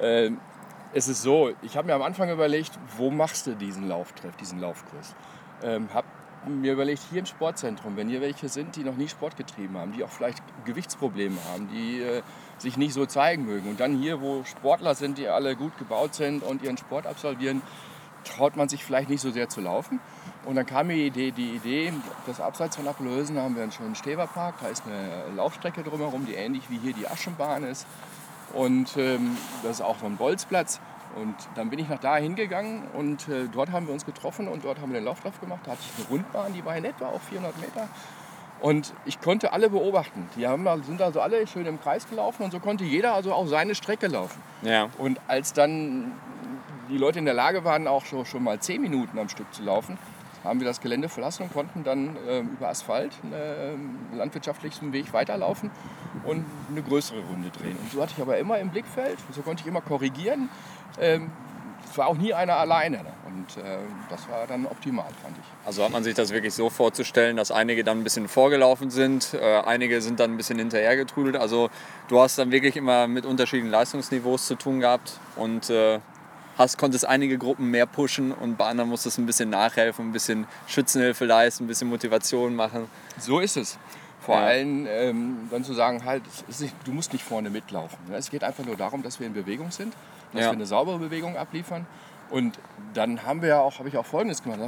Ähm, 0.00 0.40
es 0.92 1.08
ist 1.08 1.22
so, 1.22 1.50
ich 1.62 1.76
habe 1.76 1.86
mir 1.88 1.94
am 1.94 2.02
Anfang 2.02 2.30
überlegt, 2.30 2.78
wo 2.96 3.10
machst 3.10 3.46
du 3.46 3.54
diesen 3.54 3.88
Lauftreff, 3.88 4.36
diesen 4.36 4.60
Laufkurs? 4.60 5.14
Ähm, 5.62 5.88
habe 5.92 6.06
mir 6.48 6.72
überlegt, 6.72 7.02
hier 7.10 7.20
im 7.20 7.26
Sportzentrum, 7.26 7.96
wenn 7.96 8.08
hier 8.08 8.20
welche 8.20 8.48
sind, 8.48 8.76
die 8.76 8.84
noch 8.84 8.96
nie 8.96 9.08
Sport 9.08 9.36
getrieben 9.36 9.76
haben, 9.76 9.92
die 9.92 10.04
auch 10.04 10.10
vielleicht 10.10 10.42
Gewichtsprobleme 10.64 11.36
haben, 11.52 11.68
die 11.72 12.00
äh, 12.00 12.22
sich 12.58 12.76
nicht 12.76 12.92
so 12.92 13.06
zeigen 13.06 13.46
mögen. 13.46 13.68
Und 13.68 13.80
dann 13.80 13.96
hier, 13.96 14.20
wo 14.20 14.44
Sportler 14.44 14.94
sind, 14.94 15.18
die 15.18 15.28
alle 15.28 15.56
gut 15.56 15.76
gebaut 15.78 16.14
sind 16.14 16.42
und 16.42 16.62
ihren 16.62 16.76
Sport 16.76 17.06
absolvieren, 17.06 17.62
traut 18.24 18.56
man 18.56 18.68
sich 18.68 18.84
vielleicht 18.84 19.08
nicht 19.08 19.20
so 19.20 19.30
sehr 19.30 19.48
zu 19.48 19.60
laufen. 19.60 20.00
Und 20.44 20.56
dann 20.56 20.66
kam 20.66 20.88
mir 20.88 20.94
die 20.94 21.06
Idee, 21.06 21.30
die 21.30 21.50
Idee, 21.56 21.92
das 22.26 22.40
abseits 22.40 22.76
von 22.76 22.86
Appelhösen 22.86 23.38
haben 23.38 23.54
wir 23.54 23.62
einen 23.62 23.72
schönen 23.72 23.94
Steverpark, 23.94 24.54
da 24.60 24.68
ist 24.68 24.84
eine 24.86 25.36
Laufstrecke 25.36 25.82
drumherum, 25.82 26.26
die 26.26 26.34
ähnlich 26.34 26.70
wie 26.70 26.78
hier 26.78 26.92
die 26.92 27.06
Aschenbahn 27.06 27.64
ist. 27.64 27.86
Und 28.54 28.96
ähm, 28.96 29.36
das 29.62 29.72
ist 29.72 29.80
auch 29.82 29.98
so 29.98 30.06
ein 30.06 30.16
Bolzplatz. 30.16 30.80
Und 31.20 31.34
dann 31.54 31.70
bin 31.70 31.78
ich 31.78 31.88
nach 31.88 31.98
da 31.98 32.16
hingegangen 32.16 32.82
und 32.94 33.28
äh, 33.28 33.48
dort 33.52 33.72
haben 33.72 33.86
wir 33.86 33.94
uns 33.94 34.06
getroffen 34.06 34.48
und 34.48 34.64
dort 34.64 34.80
haben 34.80 34.92
wir 34.92 35.00
den 35.00 35.04
Lauftreff 35.04 35.40
gemacht. 35.40 35.60
Da 35.64 35.72
hatte 35.72 35.82
ich 35.82 35.98
eine 35.98 36.08
Rundbahn, 36.08 36.52
die 36.52 36.64
war 36.64 36.76
in 36.76 36.84
etwa 36.84 37.06
auf 37.06 37.22
400 37.22 37.58
Meter. 37.60 37.88
Und 38.60 38.92
ich 39.04 39.20
konnte 39.20 39.52
alle 39.52 39.70
beobachten. 39.70 40.28
Die 40.36 40.46
haben, 40.46 40.66
sind 40.82 41.00
also 41.00 41.20
alle 41.20 41.46
schön 41.46 41.66
im 41.66 41.80
Kreis 41.80 42.08
gelaufen 42.08 42.42
und 42.42 42.50
so 42.50 42.58
konnte 42.58 42.84
jeder 42.84 43.14
also 43.14 43.32
auch 43.32 43.46
seine 43.46 43.74
Strecke 43.74 44.08
laufen. 44.08 44.40
Ja. 44.62 44.88
Und 44.98 45.20
als 45.28 45.52
dann 45.52 46.12
die 46.88 46.98
Leute 46.98 47.18
in 47.18 47.24
der 47.24 47.34
Lage 47.34 47.64
waren, 47.64 47.86
auch 47.86 48.04
schon, 48.04 48.24
schon 48.24 48.42
mal 48.42 48.58
10 48.58 48.80
Minuten 48.80 49.18
am 49.18 49.28
Stück 49.28 49.52
zu 49.52 49.62
laufen, 49.62 49.98
haben 50.48 50.60
wir 50.60 50.66
das 50.66 50.80
Gelände 50.80 51.08
verlassen 51.08 51.44
und 51.44 51.52
konnten 51.52 51.84
dann 51.84 52.16
ähm, 52.28 52.50
über 52.56 52.68
Asphalt 52.68 53.12
einen 53.22 53.98
landwirtschaftlichen 54.16 54.92
Weg 54.92 55.12
weiterlaufen 55.12 55.70
und 56.24 56.44
eine 56.70 56.82
größere 56.82 57.20
Runde 57.20 57.50
drehen. 57.50 57.76
Und 57.76 57.92
so 57.92 58.02
hatte 58.02 58.14
ich 58.16 58.22
aber 58.22 58.38
immer 58.38 58.58
im 58.58 58.70
Blickfeld, 58.70 59.18
so 59.32 59.42
konnte 59.42 59.62
ich 59.62 59.68
immer 59.68 59.80
korrigieren. 59.80 60.48
Ähm, 61.00 61.30
es 61.90 61.96
war 61.96 62.08
auch 62.08 62.16
nie 62.16 62.34
einer 62.34 62.56
alleine. 62.56 62.98
Ne? 62.98 63.12
Und 63.26 63.56
ähm, 63.64 63.80
das 64.10 64.28
war 64.28 64.46
dann 64.46 64.66
optimal, 64.66 65.06
fand 65.22 65.36
ich. 65.38 65.66
Also 65.66 65.84
hat 65.84 65.90
man 65.90 66.04
sich 66.04 66.14
das 66.14 66.32
wirklich 66.32 66.54
so 66.54 66.70
vorzustellen, 66.70 67.36
dass 67.36 67.50
einige 67.50 67.84
dann 67.84 68.00
ein 68.00 68.04
bisschen 68.04 68.28
vorgelaufen 68.28 68.90
sind, 68.90 69.34
äh, 69.34 69.60
einige 69.60 70.00
sind 70.00 70.20
dann 70.20 70.32
ein 70.32 70.36
bisschen 70.36 70.58
hinterhergetrudelt. 70.58 71.36
Also 71.36 71.70
du 72.08 72.20
hast 72.20 72.38
dann 72.38 72.50
wirklich 72.50 72.76
immer 72.76 73.06
mit 73.06 73.24
unterschiedlichen 73.24 73.70
Leistungsniveaus 73.70 74.46
zu 74.46 74.56
tun 74.56 74.80
gehabt 74.80 75.18
und 75.36 75.70
äh, 75.70 76.00
hast, 76.58 76.76
konntest 76.76 77.06
einige 77.06 77.38
Gruppen 77.38 77.70
mehr 77.70 77.86
pushen 77.86 78.32
und 78.32 78.58
bei 78.58 78.66
anderen 78.66 78.90
musstest 78.90 79.16
du 79.16 79.22
ein 79.22 79.26
bisschen 79.26 79.48
nachhelfen, 79.50 80.08
ein 80.08 80.12
bisschen 80.12 80.46
Schützenhilfe 80.66 81.24
leisten, 81.24 81.64
ein 81.64 81.66
bisschen 81.68 81.88
Motivation 81.88 82.54
machen. 82.56 82.88
So 83.18 83.40
ist 83.40 83.56
es. 83.56 83.78
Vor 84.20 84.34
Ja. 84.36 84.42
allem 84.46 84.86
ähm, 84.88 85.36
dann 85.50 85.64
zu 85.64 85.72
sagen, 85.72 86.04
halt, 86.04 86.22
nicht, 86.60 86.74
du 86.84 86.92
musst 86.92 87.12
nicht 87.12 87.24
vorne 87.24 87.48
mitlaufen. 87.48 87.96
ne? 88.08 88.16
Es 88.16 88.30
geht 88.30 88.44
einfach 88.44 88.64
nur 88.64 88.76
darum, 88.76 89.02
dass 89.02 89.20
wir 89.20 89.26
in 89.26 89.32
Bewegung 89.32 89.70
sind, 89.70 89.94
dass 90.32 90.42
Ja. 90.42 90.48
wir 90.48 90.52
eine 90.54 90.66
saubere 90.66 90.98
Bewegung 90.98 91.36
abliefern. 91.36 91.86
Und 92.28 92.58
dann 92.92 93.22
haben 93.24 93.40
wir 93.40 93.48
ja 93.48 93.60
auch, 93.60 93.78
habe 93.78 93.88
ich 93.88 93.96
auch 93.96 94.04
Folgendes 94.04 94.42
gemacht. 94.42 94.58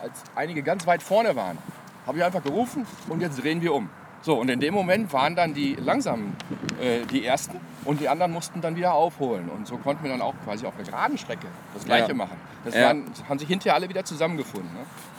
Als 0.00 0.12
einige 0.36 0.62
ganz 0.62 0.86
weit 0.86 1.02
vorne 1.02 1.34
waren, 1.36 1.58
habe 2.06 2.18
ich 2.18 2.24
einfach 2.24 2.42
gerufen 2.42 2.86
und 3.08 3.20
jetzt 3.20 3.42
drehen 3.42 3.60
wir 3.60 3.74
um. 3.74 3.90
So, 4.22 4.34
und 4.38 4.48
in 4.50 4.60
dem 4.60 4.74
Moment 4.74 5.12
waren 5.12 5.36
dann 5.36 5.54
die 5.54 5.74
langsamen 5.76 6.36
äh, 6.80 7.06
die 7.06 7.24
Ersten 7.24 7.60
und 7.84 8.00
die 8.00 8.08
anderen 8.08 8.32
mussten 8.32 8.60
dann 8.60 8.74
wieder 8.76 8.92
aufholen. 8.92 9.48
Und 9.48 9.66
so 9.66 9.76
konnten 9.78 10.02
wir 10.02 10.10
dann 10.10 10.20
auch 10.20 10.34
quasi 10.44 10.66
auf 10.66 10.74
einer 10.74 10.84
geraden 10.84 11.16
Strecke 11.18 11.46
das 11.74 11.84
Gleiche 11.84 12.08
Ja. 12.08 12.14
machen. 12.14 12.36
Das 12.64 12.74
Ja. 12.74 12.86
waren, 12.86 13.04
haben 13.28 13.38
sich 13.38 13.48
hinterher 13.48 13.74
alle 13.74 13.88
wieder 13.88 14.04
zusammengefunden. 14.04 14.70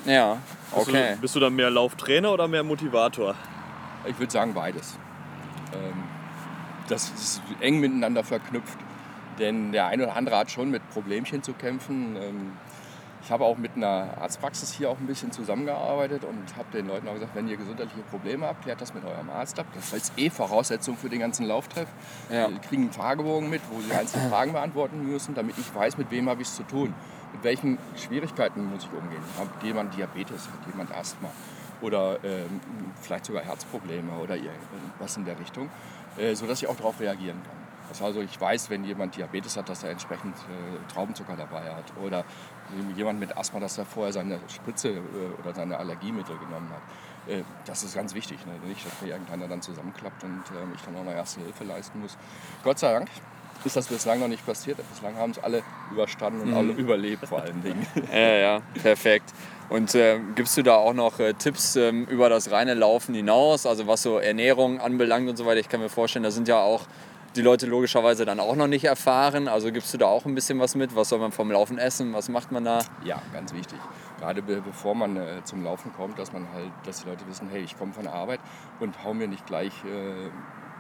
Ne? 0.06 0.14
Ja, 0.14 0.38
Bist 0.76 0.88
okay. 0.90 1.14
Du, 1.16 1.22
bist 1.22 1.36
du 1.36 1.40
dann 1.40 1.56
mehr 1.56 1.70
Lauftrainer 1.70 2.32
oder 2.34 2.48
mehr 2.48 2.64
Motivator? 2.64 3.36
Ich 4.06 4.18
würde 4.20 4.32
sagen 4.32 4.54
beides. 4.54 4.98
Ähm, 5.74 6.04
das 6.90 7.10
ist 7.12 7.42
eng 7.62 7.80
miteinander 7.80 8.24
verknüpft. 8.24 8.78
Denn 9.40 9.72
der 9.72 9.88
eine 9.88 10.04
oder 10.04 10.16
andere 10.18 10.38
hat 10.38 10.52
schon 10.52 10.70
mit 10.70 10.88
Problemchen 10.90 11.42
zu 11.42 11.54
kämpfen. 11.54 12.18
Ähm, 12.22 12.52
Ich 13.22 13.32
habe 13.32 13.44
auch 13.44 13.58
mit 13.58 13.76
einer 13.76 14.18
Arztpraxis 14.20 14.72
hier 14.74 14.90
auch 14.90 14.98
ein 14.98 15.08
bisschen 15.08 15.32
zusammengearbeitet 15.32 16.24
und 16.24 16.56
habe 16.58 16.72
den 16.72 16.88
Leuten 16.88 17.08
auch 17.08 17.14
gesagt, 17.14 17.36
wenn 17.36 17.48
ihr 17.48 17.58
gesundheitliche 17.58 18.02
Probleme 18.10 18.46
habt, 18.46 18.64
klärt 18.64 18.80
das 18.82 18.94
mit 18.94 19.04
eurem 19.04 19.30
Arzt 19.30 19.60
ab. 19.60 19.66
Das 19.76 19.94
ist 19.94 20.14
eh 20.18 20.30
Voraussetzung 20.30 20.96
für 20.96 21.10
den 21.10 21.20
ganzen 21.20 21.46
Lauftreff. 21.46 21.90
Ja. 22.30 22.50
Wir 22.50 22.60
kriegen 22.60 22.84
einen 22.84 22.94
Fragebogen 22.94 23.50
mit, 23.50 23.62
wo 23.70 23.82
sie 23.82 23.92
einzelne 23.92 24.30
Fragen 24.30 24.54
beantworten 24.54 25.06
müssen, 25.06 25.36
damit 25.36 25.58
ich 25.58 25.76
weiß, 25.76 25.98
mit 25.98 26.12
wem 26.12 26.30
habe 26.30 26.42
ich 26.42 26.48
es 26.48 26.56
zu 26.56 26.64
tun. 26.64 26.94
Mit 27.34 27.44
welchen 27.44 27.78
Schwierigkeiten 27.96 28.66
muss 28.72 28.86
ich 28.86 28.92
umgehen? 28.92 29.22
Hat 29.38 29.64
jemand 29.64 29.96
Diabetes? 29.96 30.48
Hat 30.48 30.68
jemand 30.68 30.96
Asthma? 30.96 31.30
Oder 31.82 32.18
ähm, 32.24 32.60
vielleicht 33.02 33.26
sogar 33.26 33.44
Herzprobleme 33.44 34.12
oder 34.14 34.36
irgendwas 34.36 35.16
in 35.18 35.26
der 35.26 35.40
Richtung, 35.40 35.70
äh, 36.18 36.34
sodass 36.36 36.62
ich 36.62 36.68
auch 36.68 36.76
darauf 36.76 37.00
reagieren 37.00 37.42
kann. 37.44 37.69
Das 37.90 38.02
also 38.02 38.22
ich 38.22 38.40
weiß, 38.40 38.70
wenn 38.70 38.84
jemand 38.86 39.16
Diabetes 39.18 39.58
hat, 39.58 39.68
dass 39.70 39.84
er 39.84 39.90
entsprechend 39.92 40.36
äh, 40.38 40.94
Traubenzucker 40.94 41.36
dabei 41.36 41.64
hat. 41.74 41.86
Oder 42.04 42.24
jemand 42.96 43.20
mit 43.20 43.36
Asthma, 43.38 43.60
dass 43.60 43.78
er 43.78 43.86
vorher 43.86 44.14
seine 44.14 44.40
Spritze 44.48 44.90
äh, 44.90 45.02
oder 45.42 45.54
seine 45.56 45.78
Allergiemittel 45.78 46.38
genommen 46.38 46.70
hat. 46.72 47.34
Äh, 47.34 47.44
das 47.66 47.84
ist 47.84 47.96
ganz 47.96 48.14
wichtig. 48.14 48.38
Ne? 48.46 48.54
Nicht, 48.68 48.86
dass 48.86 49.02
mir 49.02 49.10
irgendeiner 49.10 49.48
dann 49.48 49.62
zusammenklappt 49.62 50.24
und 50.24 50.44
äh, 50.52 50.76
ich 50.76 50.82
dann 50.82 50.96
auch 50.96 51.04
noch 51.04 51.12
erste 51.14 51.42
Hilfe 51.42 51.64
leisten 51.64 52.00
muss. 52.00 52.16
Gott 52.64 52.80
sei 52.80 52.94
Dank 52.94 53.10
ist 53.66 53.76
das 53.76 53.88
bislang 53.88 54.20
noch 54.22 54.28
nicht 54.30 54.46
passiert. 54.46 54.78
Bislang 54.90 55.16
haben 55.18 55.32
es 55.32 55.40
alle 55.44 55.64
überstanden 55.92 56.42
und 56.42 56.50
Mhm. 56.52 56.58
alle 56.58 56.72
überlebt 56.74 57.28
vor 57.28 57.42
allen 57.42 57.62
Dingen. 57.62 57.86
Ja, 58.14 58.36
ja, 58.36 58.62
perfekt. 58.82 59.34
Und 59.68 59.94
äh, 59.96 60.20
gibst 60.36 60.56
du 60.58 60.64
da 60.64 60.76
auch 60.76 60.94
noch 60.94 61.20
äh, 61.20 61.34
Tipps 61.34 61.76
ähm, 61.76 62.06
über 62.06 62.30
das 62.30 62.52
reine 62.52 62.74
Laufen 62.74 63.14
hinaus, 63.14 63.66
also 63.66 63.86
was 63.88 64.02
so 64.04 64.18
Ernährung 64.18 64.80
anbelangt 64.80 65.28
und 65.30 65.36
so 65.38 65.46
weiter? 65.46 65.60
Ich 65.60 65.70
kann 65.70 65.80
mir 65.82 65.90
vorstellen, 65.90 66.24
da 66.24 66.32
sind 66.32 66.48
ja 66.48 66.60
auch 66.60 66.84
die 67.36 67.42
Leute 67.42 67.66
logischerweise 67.66 68.26
dann 68.26 68.40
auch 68.40 68.56
noch 68.56 68.68
nicht 68.68 68.86
erfahren. 68.86 69.48
Also 69.48 69.72
gibst 69.72 69.94
du 69.94 69.98
da 69.98 70.08
auch 70.08 70.26
ein 70.26 70.36
bisschen 70.36 70.60
was 70.60 70.76
mit? 70.76 70.96
Was 70.96 71.10
soll 71.10 71.20
man 71.20 71.32
vom 71.32 71.52
Laufen 71.52 71.78
essen? 71.78 72.14
Was 72.14 72.30
macht 72.30 72.52
man 72.52 72.66
da? 72.66 72.80
Ja, 73.04 73.22
ganz 73.34 73.54
wichtig. 73.54 73.80
Gerade 74.20 74.42
be 74.42 74.62
bevor 74.62 74.96
man 74.96 75.16
äh, 75.18 75.44
zum 75.44 75.64
Laufen 75.64 75.94
kommt, 75.94 76.20
dass 76.20 76.34
man 76.34 76.48
halt, 76.54 76.72
dass 76.86 77.04
die 77.04 77.10
Leute 77.10 77.26
wissen, 77.28 77.48
hey, 77.50 77.62
ich 77.62 77.78
komme 77.78 77.94
von 77.94 78.04
der 78.04 78.14
Arbeit 78.14 78.40
und 78.80 79.04
hau 79.04 79.14
mir 79.14 79.28
nicht 79.28 79.46
gleich 79.46 79.74
äh, 79.86 80.30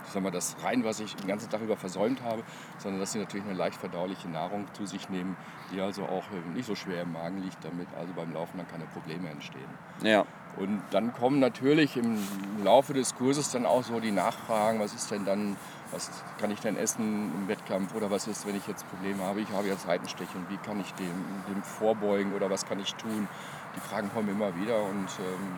sag 0.07 0.23
mal, 0.23 0.31
das 0.31 0.55
rein, 0.63 0.83
was 0.83 0.99
ich 0.99 1.15
den 1.15 1.27
ganzen 1.27 1.49
Tag 1.49 1.61
über 1.61 1.77
versäumt 1.77 2.21
habe, 2.23 2.43
sondern 2.77 2.99
dass 2.99 3.11
sie 3.11 3.19
natürlich 3.19 3.45
eine 3.45 3.55
leicht 3.55 3.79
verdauliche 3.79 4.27
Nahrung 4.29 4.65
zu 4.73 4.85
sich 4.85 5.09
nehmen, 5.09 5.35
die 5.71 5.81
also 5.81 6.03
auch 6.03 6.23
äh, 6.31 6.55
nicht 6.55 6.65
so 6.65 6.75
schwer 6.75 7.03
im 7.03 7.13
Magen 7.13 7.41
liegt, 7.43 7.63
damit 7.63 7.87
also 7.97 8.13
beim 8.13 8.33
Laufen 8.33 8.57
dann 8.57 8.67
keine 8.67 8.85
Probleme 8.85 9.29
entstehen. 9.29 9.69
Ja, 10.03 10.25
Und 10.57 10.81
dann 10.91 11.13
kommen 11.13 11.39
natürlich 11.39 11.97
im 11.97 12.17
Laufe 12.63 12.93
des 12.93 13.15
Kurses 13.15 13.51
dann 13.51 13.65
auch 13.65 13.83
so 13.83 13.99
die 13.99 14.11
Nachfragen, 14.11 14.79
was 14.79 14.93
ist 14.93 15.11
denn 15.11 15.25
dann, 15.25 15.57
was 15.91 16.09
kann 16.39 16.51
ich 16.51 16.59
denn 16.59 16.77
essen 16.77 17.31
im 17.35 17.47
Wettkampf 17.47 17.95
oder 17.95 18.11
was 18.11 18.27
ist, 18.27 18.47
wenn 18.47 18.55
ich 18.55 18.67
jetzt 18.67 18.87
Probleme 18.89 19.23
habe, 19.23 19.41
ich 19.41 19.49
habe 19.51 19.67
jetzt 19.67 19.83
Seitenstechen, 19.83 20.45
wie 20.49 20.57
kann 20.57 20.79
ich 20.79 20.93
dem, 20.93 21.13
dem 21.47 21.63
vorbeugen 21.63 22.33
oder 22.33 22.49
was 22.49 22.65
kann 22.65 22.79
ich 22.79 22.93
tun? 22.95 23.27
Die 23.75 23.79
Fragen 23.79 24.11
kommen 24.13 24.29
immer 24.29 24.55
wieder 24.55 24.81
und 24.83 25.07
ähm, 25.19 25.55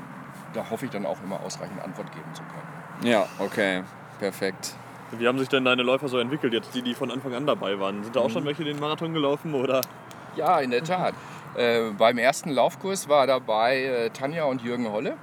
da 0.54 0.70
hoffe 0.70 0.86
ich 0.86 0.92
dann 0.92 1.06
auch 1.06 1.22
immer 1.24 1.40
ausreichend 1.42 1.82
Antwort 1.82 2.12
geben 2.12 2.34
zu 2.34 2.44
können. 2.44 3.12
ja, 3.12 3.26
okay, 3.40 3.84
perfekt. 4.20 4.76
Wie 5.12 5.28
haben 5.28 5.40
sich 5.40 5.50
denn 5.50 5.66
deine 5.66 5.84
Läufer 5.84 6.08
so 6.08 6.20
entwickelt, 6.20 6.54
jetzt 6.54 6.74
die, 6.74 6.82
die 6.82 6.94
von 6.94 7.12
Anfang 7.12 7.34
an 7.34 7.46
dabei 7.46 7.80
waren? 7.80 8.04
Sind 8.04 8.16
da 8.16 8.22
auch 8.22 8.30
schon 8.30 8.46
welche 8.46 8.64
den 8.64 8.80
Marathon 8.80 9.14
gelaufen 9.14 9.54
oder? 9.54 9.82
Ja, 10.38 10.60
in 10.62 10.72
der 10.72 10.84
Tat. 10.86 11.14
Äh, 11.56 11.92
beim 11.98 12.18
ersten 12.18 12.50
Laufkurs 12.50 13.10
war 13.10 13.28
dabei 13.28 13.84
äh, 13.84 14.10
Tanja 14.12 14.46
und 14.46 14.62
Jürgen 14.62 14.90
Holle. 14.90 15.18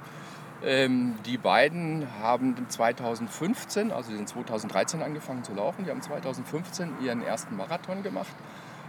Ähm, 0.63 1.15
die 1.25 1.37
beiden 1.37 2.07
haben 2.21 2.55
2015, 2.67 3.91
also 3.91 4.11
die 4.11 4.17
sind 4.17 4.27
2013 4.27 5.01
angefangen 5.01 5.43
zu 5.43 5.53
laufen, 5.53 5.85
die 5.85 5.91
haben 5.91 6.01
2015 6.01 7.01
ihren 7.01 7.21
ersten 7.21 7.55
Marathon 7.55 8.03
gemacht. 8.03 8.33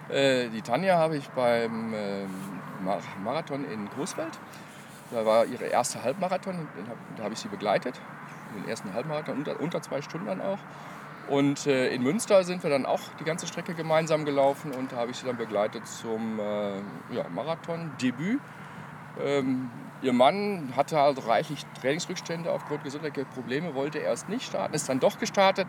Äh, 0.09 0.49
die 0.49 0.63
Tanja 0.63 0.99
habe 0.99 1.17
ich 1.17 1.29
beim 1.31 1.95
Mar 2.83 3.01
Marathon 3.23 3.65
in 3.65 3.89
Großfeld. 3.91 4.39
Da 5.13 5.27
war 5.27 5.45
ihre 5.45 5.67
erste 5.67 6.03
Halbmarathon, 6.03 6.69
da 7.17 7.25
habe 7.25 7.35
ich 7.35 7.41
sie 7.41 7.49
begleitet. 7.49 8.01
Den 8.57 8.69
ersten 8.69 8.93
Halbmarathon, 8.95 9.39
unter, 9.39 9.61
unter 9.61 9.83
zwei 9.83 10.03
Stunden 10.03 10.27
dann 10.27 10.41
auch. 10.41 10.59
Und 11.29 11.67
äh, 11.67 11.95
in 11.95 12.03
Münster 12.03 12.43
sind 12.43 12.65
wir 12.65 12.71
dann 12.71 12.87
auch 12.87 13.01
die 13.21 13.25
ganze 13.25 13.47
Strecke 13.47 13.75
gemeinsam 13.75 14.25
gelaufen 14.25 14.73
und 14.73 14.91
da 14.91 14.97
habe 14.97 15.13
ich 15.13 15.19
sie 15.19 15.27
dann 15.27 15.37
begleitet 15.37 15.87
zum 15.87 16.41
äh, 16.41 16.79
ja, 17.15 17.29
Marathon-Debüt. 17.33 18.41
Ähm, 19.23 19.71
ihr 20.03 20.13
Mann 20.13 20.73
hatte 20.77 20.99
also 20.99 21.23
reichlich 21.23 21.65
Trainingsrückstände 21.81 22.51
aufgrund 22.51 22.85
gesundheitlicher 22.85 23.29
Probleme, 23.29 23.75
wollte 23.75 23.99
erst 23.99 24.29
nicht 24.29 24.47
starten, 24.47 24.75
ist 24.75 24.89
dann 24.89 25.01
doch 25.01 25.19
gestartet, 25.19 25.67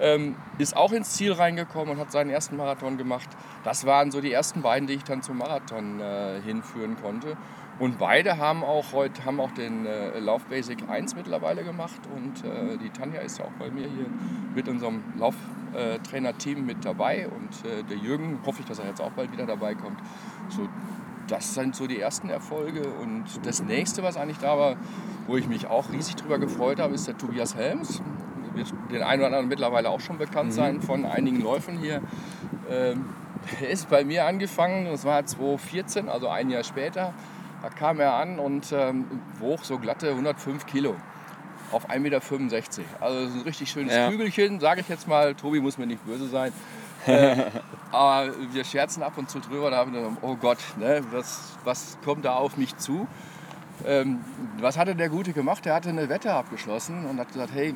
ähm, 0.00 0.36
ist 0.58 0.76
auch 0.76 0.92
ins 0.92 1.12
Ziel 1.12 1.32
reingekommen 1.32 1.94
und 1.94 2.00
hat 2.00 2.12
seinen 2.12 2.30
ersten 2.30 2.56
Marathon 2.56 2.96
gemacht. 2.98 3.28
Das 3.64 3.86
waren 3.86 4.10
so 4.10 4.20
die 4.20 4.32
ersten 4.32 4.62
beiden, 4.62 4.86
die 4.86 4.94
ich 4.94 5.04
dann 5.04 5.22
zum 5.22 5.38
Marathon 5.38 6.00
äh, 6.00 6.40
hinführen 6.42 6.96
konnte. 7.00 7.36
Und 7.78 7.98
beide 7.98 8.38
haben 8.38 8.62
auch 8.62 8.92
heute 8.92 9.24
haben 9.24 9.40
auch 9.40 9.50
den 9.52 9.86
äh, 9.86 10.18
Lauf 10.18 10.44
Basic 10.44 10.88
1 10.88 11.16
mittlerweile 11.16 11.64
gemacht 11.64 12.00
und 12.14 12.44
äh, 12.44 12.76
die 12.76 12.90
Tanja 12.90 13.20
ist 13.20 13.38
ja 13.38 13.46
auch 13.46 13.52
bei 13.58 13.70
mir 13.70 13.88
hier 13.88 14.06
mit 14.54 14.68
unserem 14.68 15.02
Lauftrainer-Team 15.18 16.66
mit 16.66 16.84
dabei 16.84 17.26
und 17.28 17.70
äh, 17.70 17.82
der 17.82 17.96
Jürgen 17.96 18.38
hoffe 18.44 18.60
ich, 18.60 18.66
dass 18.66 18.78
er 18.78 18.86
jetzt 18.86 19.00
auch 19.00 19.12
bald 19.12 19.32
wieder 19.32 19.46
dabei 19.46 19.74
kommt. 19.74 19.98
So, 20.50 20.68
das 21.28 21.54
sind 21.54 21.74
so 21.76 21.86
die 21.86 22.00
ersten 22.00 22.28
Erfolge 22.28 22.82
und 22.88 23.24
das 23.44 23.62
nächste, 23.62 24.02
was 24.02 24.16
eigentlich 24.16 24.38
da 24.38 24.58
war, 24.58 24.76
wo 25.26 25.36
ich 25.36 25.48
mich 25.48 25.66
auch 25.66 25.90
riesig 25.92 26.16
drüber 26.16 26.38
gefreut 26.38 26.80
habe, 26.80 26.94
ist 26.94 27.06
der 27.06 27.16
Tobias 27.16 27.54
Helms. 27.54 28.02
Wird 28.54 28.72
den 28.92 29.02
einen 29.02 29.20
oder 29.20 29.28
anderen 29.28 29.48
mittlerweile 29.48 29.88
auch 29.88 30.00
schon 30.00 30.18
bekannt 30.18 30.52
sein 30.52 30.82
von 30.82 31.06
einigen 31.06 31.40
Läufen 31.40 31.78
hier. 31.78 32.02
Ähm, 32.70 33.06
er 33.60 33.70
ist 33.70 33.88
bei 33.88 34.04
mir 34.04 34.26
angefangen, 34.26 34.84
das 34.86 35.04
war 35.04 35.24
2014, 35.24 36.08
also 36.08 36.28
ein 36.28 36.50
Jahr 36.50 36.62
später. 36.64 37.14
Da 37.62 37.68
kam 37.70 38.00
er 38.00 38.14
an 38.14 38.38
und 38.38 38.72
ähm, 38.72 39.06
wog 39.38 39.64
so 39.64 39.78
glatte 39.78 40.10
105 40.10 40.66
Kilo 40.66 40.96
auf 41.70 41.88
1,65 41.88 42.00
Meter. 42.00 42.20
Also 43.00 43.28
so 43.28 43.38
ein 43.38 43.42
richtig 43.42 43.70
schönes 43.70 43.94
Ja. 43.94 44.10
Kügelchen, 44.10 44.60
sage 44.60 44.80
ich 44.82 44.88
jetzt 44.88 45.08
mal. 45.08 45.34
Tobi 45.34 45.60
muss 45.60 45.78
mir 45.78 45.86
nicht 45.86 46.04
böse 46.04 46.26
sein. 46.26 46.52
Äh, 47.06 47.36
aber 47.90 48.32
wir 48.52 48.64
scherzen 48.64 49.02
ab 49.02 49.14
und 49.16 49.30
zu 49.30 49.40
drüber. 49.40 49.70
Da 49.70 49.78
haben 49.78 49.92
wir 49.92 50.00
gedacht, 50.00 50.18
oh 50.22 50.36
Gott, 50.36 50.58
ne, 50.78 51.02
was, 51.10 51.56
was 51.64 51.98
kommt 52.04 52.24
da 52.24 52.34
auf 52.34 52.56
mich 52.56 52.76
zu? 52.76 53.06
Ähm, 53.84 54.20
was 54.58 54.78
hatte 54.78 54.94
der 54.94 55.08
Gute 55.08 55.32
gemacht? 55.32 55.66
Er 55.66 55.74
hatte 55.74 55.88
eine 55.88 56.08
Wette 56.08 56.32
abgeschlossen 56.32 57.06
und 57.06 57.18
hat 57.18 57.28
gesagt, 57.28 57.52
hey, 57.52 57.74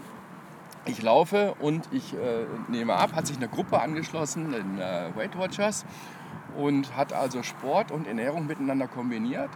ich 0.86 1.02
laufe 1.02 1.54
und 1.58 1.88
ich 1.92 2.14
äh, 2.14 2.46
nehme 2.68 2.94
ab. 2.94 3.12
Hat 3.14 3.26
sich 3.26 3.36
eine 3.36 3.48
Gruppe 3.48 3.80
angeschlossen, 3.80 4.54
in 4.54 4.78
äh, 4.78 5.10
Weight 5.14 5.36
Watchers, 5.36 5.84
und 6.56 6.96
hat 6.96 7.12
also 7.12 7.42
Sport 7.42 7.90
und 7.90 8.06
Ernährung 8.06 8.46
miteinander 8.46 8.86
kombiniert. 8.86 9.50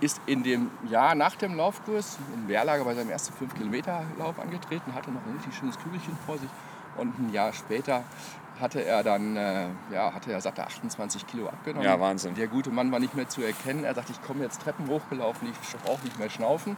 Ist 0.00 0.20
in 0.26 0.42
dem 0.42 0.70
Jahr 0.88 1.14
nach 1.14 1.36
dem 1.36 1.54
Laufkurs 1.54 2.18
im 2.34 2.48
Wehrlager 2.48 2.84
bei 2.84 2.94
seinem 2.94 3.10
ersten 3.10 3.32
5-Kilometer-Lauf 3.44 4.38
angetreten, 4.40 4.94
hatte 4.94 5.10
noch 5.10 5.24
ein 5.26 5.34
richtig 5.34 5.54
schönes 5.54 5.78
Kügelchen 5.78 6.16
vor 6.26 6.36
sich. 6.38 6.48
Und 6.96 7.18
ein 7.18 7.32
Jahr 7.32 7.52
später 7.52 8.04
hatte 8.60 8.84
er 8.84 9.02
dann, 9.02 9.36
äh, 9.36 9.66
ja, 9.92 10.14
hatte 10.14 10.32
er, 10.32 10.40
sagte, 10.40 10.64
28 10.64 11.26
Kilo 11.26 11.48
abgenommen. 11.48 11.84
Ja, 11.86 11.98
Wahnsinn. 11.98 12.34
Der 12.34 12.46
gute 12.46 12.70
Mann 12.70 12.90
war 12.92 13.00
nicht 13.00 13.14
mehr 13.14 13.28
zu 13.28 13.42
erkennen. 13.42 13.84
Er 13.84 13.94
sagte, 13.94 14.12
ich 14.12 14.22
komme 14.22 14.44
jetzt 14.44 14.62
Treppen 14.62 14.88
hochgelaufen, 14.88 15.48
ich 15.50 15.82
brauche 15.82 16.02
nicht 16.04 16.18
mehr 16.18 16.30
schnaufen. 16.30 16.76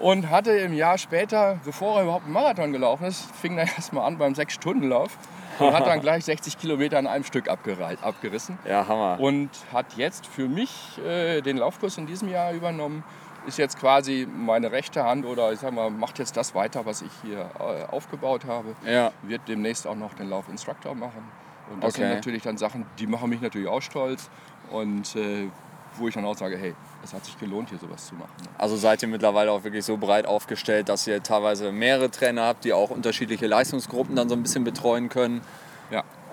Und 0.00 0.30
hatte 0.30 0.50
im 0.50 0.72
Jahr 0.72 0.98
später, 0.98 1.58
bevor 1.64 1.98
er 1.98 2.04
überhaupt 2.04 2.24
einen 2.24 2.32
Marathon 2.32 2.72
gelaufen 2.72 3.04
ist, 3.04 3.30
fing 3.36 3.58
er 3.58 3.64
erstmal 3.76 4.06
an 4.06 4.18
beim 4.18 4.32
6-Stunden-Lauf 4.32 5.16
und 5.58 5.72
hat 5.72 5.86
dann 5.86 6.00
gleich 6.00 6.24
60 6.24 6.58
Kilometer 6.58 6.98
in 6.98 7.06
einem 7.06 7.24
Stück 7.24 7.48
abgerissen. 7.48 8.58
Ja, 8.64 8.86
Hammer. 8.88 9.18
Und 9.20 9.50
hat 9.72 9.96
jetzt 9.96 10.26
für 10.26 10.48
mich 10.48 10.98
äh, 11.04 11.42
den 11.42 11.58
Laufkurs 11.58 11.98
in 11.98 12.06
diesem 12.06 12.28
Jahr 12.28 12.52
übernommen. 12.52 13.04
Ist 13.46 13.58
jetzt 13.58 13.78
quasi 13.78 14.26
meine 14.26 14.72
rechte 14.72 15.04
Hand 15.04 15.26
oder 15.26 15.52
ich 15.52 15.60
sag 15.60 15.72
mal, 15.72 15.90
macht 15.90 16.18
jetzt 16.18 16.36
das 16.36 16.54
weiter, 16.54 16.86
was 16.86 17.02
ich 17.02 17.10
hier 17.22 17.50
äh, 17.58 17.84
aufgebaut 17.92 18.44
habe. 18.46 18.74
Ja, 18.86 19.12
Wird 19.22 19.42
demnächst 19.48 19.86
auch 19.86 19.96
noch 19.96 20.14
den 20.14 20.30
Laufinstruktor 20.30 20.94
machen. 20.94 21.22
Und 21.70 21.82
das 21.84 21.94
Okay. 21.94 22.02
sind 22.02 22.14
natürlich 22.14 22.42
dann 22.42 22.56
Sachen, 22.56 22.86
die 22.98 23.06
machen 23.06 23.28
mich 23.30 23.40
natürlich 23.40 23.68
auch 23.68 23.82
stolz. 23.82 24.30
Und 24.70 25.14
äh, 25.16 25.48
wo 25.96 26.08
ich 26.08 26.14
dann 26.14 26.24
auch 26.24 26.36
sage, 26.36 26.56
hey, 26.56 26.74
es 27.04 27.12
hat 27.14 27.24
sich 27.24 27.38
gelohnt, 27.38 27.68
hier 27.68 27.78
sowas 27.78 28.06
zu 28.06 28.14
machen. 28.16 28.32
also 28.58 28.76
seid 28.76 29.00
ihr 29.02 29.08
mittlerweile 29.08 29.52
auch 29.52 29.62
wirklich 29.62 29.84
so 29.84 29.96
breit 29.96 30.26
aufgestellt, 30.26 30.88
dass 30.88 31.06
ihr 31.06 31.22
teilweise 31.22 31.70
mehrere 31.70 32.10
Trainer 32.10 32.42
habt, 32.46 32.64
die 32.64 32.72
auch 32.72 32.90
unterschiedliche 32.90 33.46
Leistungsgruppen 33.46 34.16
dann 34.16 34.28
so 34.28 34.34
ein 34.34 34.42
bisschen 34.42 34.64
betreuen 34.64 35.08
können. 35.08 35.40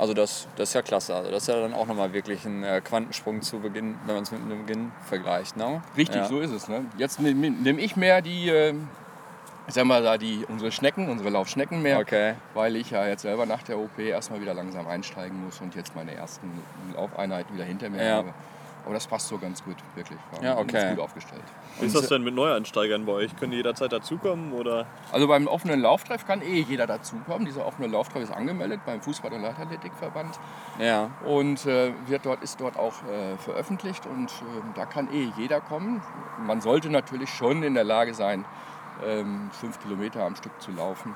Also 0.01 0.15
das, 0.15 0.48
das 0.55 0.70
ist 0.70 0.74
ja 0.74 0.81
klasse. 0.81 1.13
Also 1.13 1.29
das 1.29 1.43
ist 1.43 1.48
ja 1.48 1.62
dann 1.62 1.75
auch 1.75 1.86
nochmal 1.86 2.12
wirklich 2.12 2.43
ein 2.43 2.63
äh, 2.63 2.81
Quantensprung 2.81 3.43
zu 3.43 3.60
Beginn, 3.60 4.00
wenn 4.08 4.15
man 4.15 4.24
es 4.24 4.31
mit 4.31 4.41
dem 4.41 4.65
Beginn 4.65 4.91
vergleicht. 5.05 5.55
Ne? 5.55 5.84
Richtig, 5.96 6.22
ja. 6.24 6.27
so 6.27 6.39
ist 6.39 6.50
es. 6.50 6.67
Ne? 6.67 6.86
Jetzt 6.98 7.20
nehme 7.20 7.51
nehm 7.51 7.77
ich 7.77 7.96
mehr 7.96 8.24
die, 8.24 8.50
äh, 8.50 8.74
ich 9.67 9.75
sag 9.75 9.86
mal, 9.86 10.01
da 10.01 10.17
die, 10.17 10.43
unsere 10.50 10.72
Schnecken, 10.72 11.08
unsere 11.08 11.29
Laufschnecken 11.29 11.84
mehr, 11.84 12.00
Okay. 12.00 12.34
weil 12.55 12.77
ich 12.77 12.89
ja 12.89 13.05
jetzt 13.05 13.22
selber 13.22 13.46
nach 13.46 13.62
der 13.62 13.77
OP 13.77 14.00
erstmal 14.00 14.41
wieder 14.41 14.55
langsam 14.55 14.88
einsteigen 14.88 15.46
muss 15.46 15.62
und 15.62 15.75
jetzt 15.75 15.96
meine 15.96 16.15
ersten 16.15 16.50
Laufeinheiten 16.96 17.53
wieder 17.53 17.65
hinter 17.65 17.91
mir 17.91 18.03
Ja. 18.03 18.15
habe. 18.15 18.34
Aber 18.84 18.96
das 18.96 19.06
passt 19.06 19.28
so 19.28 19.38
ganz 19.38 19.64
gut, 19.64 19.76
wirklich. 19.96 20.18
Wir 20.40 20.50
Ja, 20.50 20.58
okay. 20.58 20.90
gut 20.96 21.00
aufgestellt. 21.04 21.44
Wie 21.80 21.86
ist 21.86 21.96
das 21.96 22.08
denn 22.08 22.24
mit 22.24 22.34
Neueinsteigern 22.34 23.06
bei 23.06 23.12
euch? 23.12 23.36
Können 23.38 23.52
die 23.52 23.58
jederzeit 23.58 23.92
dazukommen 23.92 24.54
oder? 24.54 24.88
Also 25.12 25.28
beim 25.28 25.46
offenen 25.48 25.80
Lauftreff 25.82 26.26
kann 26.26 26.42
eh 26.42 26.62
jeder 26.62 26.88
dazukommen. 26.88 27.46
Dieser 27.46 27.66
offene 27.66 27.88
Lauftreff 27.88 28.24
ist 28.24 28.32
angemeldet 28.32 28.82
beim 28.86 29.00
Fußball- 29.02 29.34
und 29.34 29.44
Leichtathletikverband 29.44 30.40
Ja. 30.80 31.12
und 31.26 31.64
äh, 31.68 31.94
wird 32.08 32.26
dort, 32.26 32.42
ist 32.44 32.60
dort 32.60 32.78
auch 32.78 32.94
äh, 33.04 33.38
veröffentlicht 33.38 34.06
und 34.08 34.30
äh, 34.32 34.62
da 34.76 34.86
kann 34.88 35.14
eh 35.14 35.32
jeder 35.38 35.62
kommen. 35.62 36.02
Man 36.40 36.60
sollte 36.60 36.90
natürlich 36.90 37.30
schon 37.30 37.62
in 37.62 37.76
der 37.76 37.84
Lage 37.84 38.16
sein, 38.16 38.46
ähm, 39.06 39.50
fünf 39.52 39.80
Kilometer 39.80 40.24
am 40.24 40.36
Stück 40.36 40.60
zu 40.60 40.72
laufen 40.72 41.16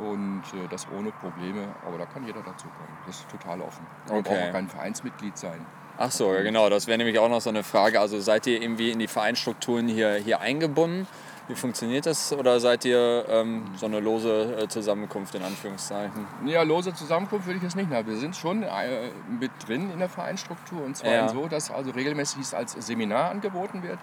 und 0.00 0.42
äh, 0.54 0.68
das 0.70 0.86
ohne 0.96 1.10
Probleme, 1.12 1.68
aber 1.86 1.98
da 1.98 2.06
kann 2.06 2.24
jeder 2.24 2.40
dazukommen. 2.40 2.88
Das 3.06 3.16
ist 3.20 3.28
total 3.30 3.60
offen. 3.60 3.86
Man 4.08 4.18
Okay. 4.20 4.28
braucht 4.30 4.48
auch 4.48 4.52
kein 4.52 4.68
Vereinsmitglied 4.68 5.36
sein. 5.36 5.64
Ach 5.96 6.10
so, 6.10 6.34
ja, 6.34 6.42
genau. 6.42 6.68
Das 6.70 6.86
wäre 6.86 6.98
nämlich 6.98 7.18
auch 7.18 7.28
noch 7.28 7.40
so 7.40 7.50
eine 7.50 7.62
Frage. 7.62 8.00
Also 8.00 8.18
seid 8.20 8.46
ihr 8.46 8.60
irgendwie 8.60 8.90
in 8.90 8.98
die 8.98 9.06
Vereinsstrukturen 9.06 9.86
hier, 9.88 10.14
hier 10.14 10.40
eingebunden? 10.40 11.06
Wie 11.46 11.54
funktioniert 11.54 12.06
das? 12.06 12.32
Oder 12.32 12.58
seid 12.58 12.86
ihr 12.86 13.26
ähm, 13.28 13.64
so 13.76 13.84
eine 13.86 14.00
lose 14.00 14.56
äh, 14.62 14.66
Zusammenkunft 14.68 15.34
in 15.34 15.42
Anführungszeichen? 15.42 16.26
Ja, 16.46 16.62
lose 16.62 16.94
Zusammenkunft 16.94 17.46
würde 17.46 17.58
ich 17.58 17.62
jetzt 17.62 17.76
nicht 17.76 17.90
nehmen. 17.90 18.06
Wir 18.06 18.16
sind 18.16 18.34
schon 18.34 18.62
äh, 18.62 19.10
mit 19.28 19.50
drin 19.66 19.90
in 19.92 19.98
der 19.98 20.08
Vereinsstruktur 20.08 20.82
und 20.82 20.96
zwar 20.96 21.12
Ja. 21.12 21.28
so, 21.28 21.46
dass 21.46 21.70
also 21.70 21.90
regelmäßig 21.90 22.40
es 22.40 22.54
als 22.54 22.72
Seminar 22.72 23.30
angeboten 23.30 23.82
wird. 23.82 23.98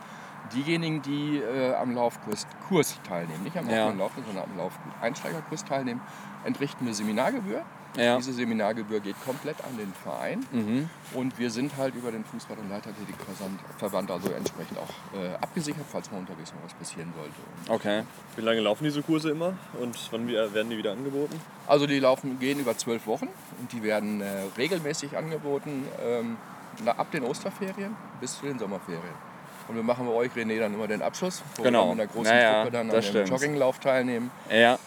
Diejenigen, 0.54 1.02
die 1.02 1.38
äh, 1.40 1.74
am 1.74 1.96
Laufkurs 1.96 2.46
Kurs 2.68 3.00
teilnehmen, 3.08 3.44
nicht 3.44 3.58
am 3.58 3.68
Ja. 3.70 3.86
offenen 3.86 4.00
Lauf, 4.00 4.12
sondern 4.24 4.44
am 4.44 4.58
Lauf 4.58 4.74
Einsteigerkurs 5.02 5.66
teilnehmen, 5.66 6.02
entrichten 6.46 6.86
wir 6.86 6.94
Seminargebühr. 6.94 7.64
Ja. 7.98 8.18
Diese 8.18 8.34
Seminargebühr 8.34 9.00
geht 9.02 9.16
komplett 9.26 9.58
an 9.64 9.78
den 9.78 9.92
Verein 9.94 10.46
Mhm. 10.52 10.90
und 11.14 11.38
wir 11.38 11.50
sind 11.52 11.76
halt 11.78 11.94
über 11.96 12.12
den 12.12 12.24
Fußball- 12.24 12.58
und 12.58 12.70
Leichtathletikverband 12.70 14.12
also 14.12 14.32
entsprechend 14.32 14.78
auch 14.78 15.18
äh, 15.20 15.36
abgesichert, 15.42 15.84
falls 15.92 16.12
mal 16.12 16.20
unterwegs 16.20 16.54
noch 16.54 16.64
was 16.64 16.74
passieren 16.74 17.14
sollte. 17.16 17.34
Und 17.70 17.76
Okay. 17.76 18.04
Wie 18.36 18.42
lange 18.42 18.62
laufen 18.62 18.84
diese 18.86 19.02
Kurse 19.02 19.32
immer 19.32 19.54
und 19.80 19.98
wann 20.12 20.28
werden 20.28 20.70
die 20.70 20.78
wieder 20.78 20.92
angeboten? 20.94 21.40
Also 21.68 21.86
die 21.88 22.00
laufen, 22.00 22.40
gehen 22.40 22.60
über 22.60 22.78
zwölf 22.78 23.06
Wochen 23.08 23.28
und 23.60 23.72
die 23.72 23.84
werden 23.84 24.22
äh, 24.22 24.26
regelmäßig 24.58 25.18
angeboten 25.18 25.86
ähm, 26.02 26.38
ab 26.86 27.12
den 27.12 27.24
Osterferien 27.24 27.96
bis 28.22 28.38
zu 28.40 28.46
den 28.46 28.58
Sommerferien. 28.58 29.32
Und 29.68 29.76
wir 29.76 29.84
machen 29.84 30.06
bei 30.06 30.14
euch, 30.14 30.32
René, 30.32 30.60
dann 30.60 30.74
immer 30.74 30.88
den 30.88 31.02
Abschluss, 31.02 31.44
wo 31.56 31.64
Genau. 31.64 31.84
wir 31.84 31.88
dann 31.90 31.98
mit 31.98 32.02
einer 32.02 32.12
großen 32.14 32.34
Naja, 32.36 32.62
Gruppe 32.64 32.72
dann 32.72 32.90
an 32.90 32.96
dem 32.96 33.02
stimmt. 33.04 33.30
Jogginglauf 33.30 33.80
teilnehmen. 33.80 34.32
Ja. 34.50 34.78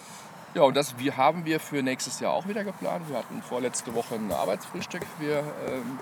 Ja, 0.54 0.62
und 0.62 0.76
das 0.76 0.98
wir 0.98 1.16
haben 1.16 1.44
wir 1.44 1.58
für 1.58 1.82
nächstes 1.82 2.20
Jahr 2.20 2.32
auch 2.32 2.46
wieder 2.46 2.62
geplant. 2.62 3.08
Wir 3.08 3.18
hatten 3.18 3.42
vorletzte 3.42 3.92
Woche 3.94 4.14
ein 4.14 4.30
Arbeitsfrühstück, 4.30 5.02
wir 5.18 5.38
ähm, 5.38 5.98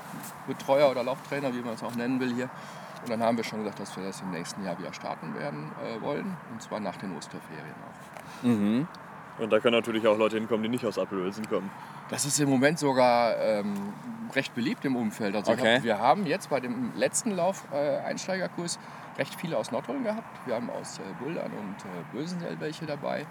Betreuer 0.47 0.91
oder 0.91 1.03
Lauftrainer, 1.03 1.55
wie 1.55 1.61
man 1.61 1.75
es 1.75 1.83
auch 1.83 1.95
nennen 1.95 2.21
will 2.21 2.35
hier. 2.35 2.51
Und 3.03 3.11
dann 3.11 3.23
haben 3.23 3.37
wir 3.37 3.45
schon 3.45 3.61
gesagt, 3.61 3.81
dass 3.81 3.97
wir 3.97 4.05
das 4.05 4.21
im 4.21 4.31
nächsten 4.31 4.65
Jahr 4.65 4.79
wieder 4.79 4.93
starten 4.93 5.35
werden 5.35 5.73
äh, 5.83 6.01
wollen. 6.03 6.37
Und 6.53 6.63
zwar 6.63 6.81
nach 6.81 6.97
den 6.97 7.17
Osterferien 7.17 7.75
auch. 7.89 8.43
Mhm. 8.45 8.87
Und 9.39 9.51
da 9.51 9.59
können 9.59 9.77
natürlich 9.77 10.07
auch 10.07 10.19
Leute 10.19 10.37
hinkommen, 10.37 10.63
die 10.63 10.69
nicht 10.69 10.85
aus 10.85 10.99
Appelhölzen 10.99 11.49
kommen. 11.49 11.71
Das 12.11 12.27
ist 12.27 12.39
im 12.39 12.51
Moment 12.51 12.79
sogar 12.79 13.37
ähm, 13.39 13.75
recht 14.35 14.55
beliebt 14.55 14.85
im 14.85 14.97
Umfeld. 14.97 15.35
Also 15.35 15.53
Okay. 15.53 15.77
hab, 15.77 15.83
wir 15.83 15.99
haben 15.99 16.27
jetzt 16.27 16.51
bei 16.51 16.61
dem 16.61 16.93
letzten 16.95 17.31
Lauf 17.35 17.65
äh, 17.73 17.99
Einsteigerkurs 18.01 18.79
recht 19.17 19.35
viele 19.35 19.57
aus 19.57 19.73
Nordholm 19.73 20.05
gehabt. 20.05 20.47
Wir 20.47 20.55
haben 20.55 20.69
aus 20.71 20.99
äh, 20.99 21.03
Buldern 21.23 21.51
und 21.53 21.77
äh, 21.85 22.17
Bösensee 22.17 22.57
welche 22.59 22.85
dabei. 22.85 23.27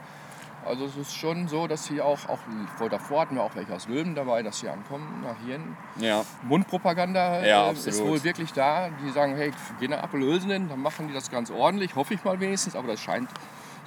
Also 0.66 0.86
es 0.86 0.96
ist 0.96 1.16
schon 1.16 1.48
so, 1.48 1.68
dass 1.68 1.86
sie 1.86 2.02
auch, 2.02 2.30
auch 2.30 2.40
vor 2.78 2.90
davor 2.90 3.22
hatten 3.22 3.36
wir 3.36 3.44
auch 3.44 3.56
welche 3.56 3.74
aus 3.74 3.88
Löwen 3.88 4.16
dabei, 4.16 4.44
dass 4.44 4.60
sie 4.60 4.70
ankommen 4.70 5.24
nach 5.24 5.36
hier. 5.46 5.60
Ja. 6.00 6.24
Mundpropaganda 6.44 7.46
Ja, 7.46 7.70
äh, 7.70 7.74
ist 7.74 8.04
wohl 8.04 8.24
wirklich 8.24 8.54
da. 8.54 8.90
Die 9.04 9.10
sagen, 9.10 9.36
hey, 9.36 9.52
geh 9.80 9.88
nach 9.88 10.04
Appelhölsen 10.04 10.52
hin, 10.52 10.70
dann 10.70 10.82
machen 10.82 11.08
die 11.08 11.14
das 11.14 11.32
ganz 11.32 11.50
ordentlich, 11.50 11.96
hoffe 11.96 12.14
ich 12.14 12.24
mal 12.24 12.40
wenigstens, 12.40 12.76
aber 12.76 12.88
das 12.90 13.00
scheint, 13.00 13.30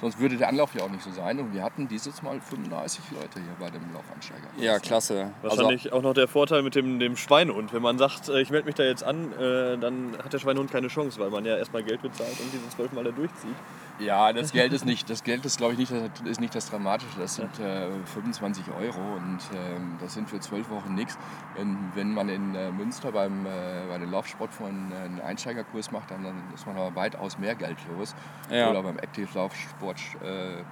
sonst 0.01 0.19
würde 0.19 0.35
der 0.35 0.49
Anlauf 0.49 0.75
ja 0.75 0.83
auch 0.83 0.89
nicht 0.89 1.03
so 1.03 1.11
sein. 1.11 1.39
Und 1.39 1.53
wir 1.53 1.63
hatten 1.63 1.87
dieses 1.87 2.21
Mal 2.21 2.39
35 2.41 3.03
Leute 3.11 3.39
hier 3.39 3.55
bei 3.59 3.69
dem 3.69 3.81
Laufansteiger. 3.93 4.47
Ja, 4.57 4.79
klasse. 4.79 5.31
Also, 5.41 5.57
Wahrscheinlich 5.57 5.93
auch 5.93 6.01
noch 6.01 6.13
der 6.13 6.27
Vorteil 6.27 6.61
mit 6.61 6.75
dem, 6.75 6.99
dem 6.99 7.15
Schweinehund. 7.15 7.73
Wenn 7.73 7.81
man 7.81 7.97
sagt, 7.97 8.29
äh, 8.29 8.41
ich 8.41 8.49
melde 8.49 8.65
mich 8.65 8.75
da 8.75 8.83
jetzt 8.83 9.03
an, 9.03 9.31
äh, 9.33 9.77
dann 9.77 10.17
hat 10.23 10.33
der 10.33 10.39
Schweinehund 10.39 10.71
keine 10.71 10.89
Chance, 10.89 11.19
weil 11.19 11.29
man 11.29 11.45
ja 11.45 11.57
erstmal 11.57 11.83
Geld 11.83 12.01
bezahlt 12.01 12.37
und 12.39 12.51
diese 12.51 12.67
zwölf 12.69 12.91
Mal 12.91 13.03
da 13.05 13.11
durchzieht. 13.11 13.55
Ja, 13.99 14.33
das 14.33 14.51
Geld 14.51 14.73
ist 14.73 14.85
nicht, 14.85 15.09
das 15.09 15.23
Geld 15.23 15.45
ist 15.45 15.57
glaube 15.57 15.73
ich 15.73 15.79
nicht, 15.79 15.91
das 15.91 16.29
ist 16.29 16.41
nicht 16.41 16.53
das 16.53 16.69
Dramatische. 16.69 17.17
Das 17.17 17.35
sind 17.35 17.59
äh, 17.59 17.87
25 18.13 18.65
Euro 18.71 18.99
und 19.15 19.39
ähm, 19.53 19.97
das 20.01 20.13
sind 20.13 20.29
für 20.29 20.39
zwölf 20.39 20.69
Wochen 20.69 20.95
nichts. 20.95 21.17
Wenn, 21.55 21.77
wenn 21.95 22.13
man 22.13 22.29
in 22.29 22.55
äh, 22.55 22.71
Münster 22.71 23.11
beim, 23.11 23.45
äh, 23.45 23.49
bei 23.87 23.97
den 23.97 24.11
Laufsportfreunden 24.11 24.91
äh, 24.91 24.95
einen 24.95 25.21
Einsteigerkurs 25.21 25.91
macht, 25.91 26.11
dann, 26.11 26.23
dann 26.23 26.43
ist 26.53 26.67
man 26.67 26.75
aber 26.75 26.95
weitaus 26.95 27.37
mehr 27.37 27.55
Geld 27.55 27.77
los. 27.95 28.15
Ja. 28.49 28.69
Oder 28.69 28.83
beim 28.83 28.99
Active 28.99 29.29
Laufsport, 29.33 29.99
äh, 30.23 30.63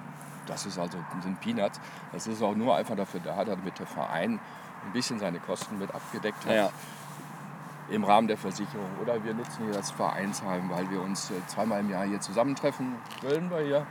das 0.46 0.66
ist 0.66 0.78
also 0.78 0.98
sind 1.22 1.40
Peanuts. 1.40 1.80
Das 2.12 2.26
ist 2.26 2.42
auch 2.42 2.54
nur 2.54 2.76
einfach 2.76 2.96
dafür 2.96 3.20
da, 3.24 3.44
damit 3.44 3.78
der 3.78 3.86
Verein 3.86 4.38
ein 4.86 4.92
bisschen 4.92 5.18
seine 5.18 5.38
Kosten 5.38 5.78
mit 5.78 5.94
abgedeckt 5.94 6.44
hat 6.44 6.54
Ja. 6.54 6.70
Im 7.90 8.04
Rahmen 8.04 8.28
der 8.28 8.38
Versicherung. 8.38 8.88
Oder 9.02 9.22
wir 9.24 9.34
nutzen 9.34 9.64
hier 9.64 9.72
das 9.74 9.90
Vereinsheim, 9.90 10.70
weil 10.70 10.90
wir 10.90 11.02
uns 11.02 11.30
äh, 11.30 11.34
zweimal 11.46 11.80
im 11.80 11.90
Jahr 11.90 12.04
hier 12.04 12.20
zusammentreffen. 12.20 12.94
Grillen 13.20 13.50
wir 13.50 13.60
hier, 13.60 13.86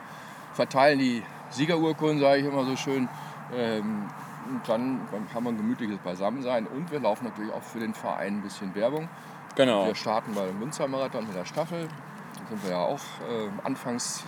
verteilen 0.53 0.99
die 0.99 1.23
Siegerurkunden, 1.49 2.19
sage 2.19 2.39
ich 2.41 2.45
immer 2.45 2.65
so 2.65 2.75
schön. 2.75 3.07
Ähm, 3.55 4.07
und 4.49 4.67
dann 4.67 4.99
haben 5.33 5.43
wir 5.45 5.51
ein 5.51 5.57
gemütliches 5.57 5.97
Beisammensein 5.99 6.67
und 6.67 6.91
wir 6.91 6.99
laufen 6.99 7.25
natürlich 7.25 7.53
auch 7.53 7.61
für 7.63 7.79
den 7.79 7.93
Verein 7.93 8.37
ein 8.37 8.41
bisschen 8.41 8.75
Werbung. 8.75 9.07
genau. 9.55 9.85
Wir 9.87 9.95
starten 9.95 10.33
beim 10.33 10.57
Münstermarathon 10.59 11.25
mit 11.27 11.35
der 11.35 11.45
Staffel. 11.45 11.87
Da 11.87 12.47
sind 12.49 12.63
wir 12.63 12.71
ja 12.71 12.79
auch 12.79 12.99
äh, 13.29 13.49
anfangs, 13.63 14.23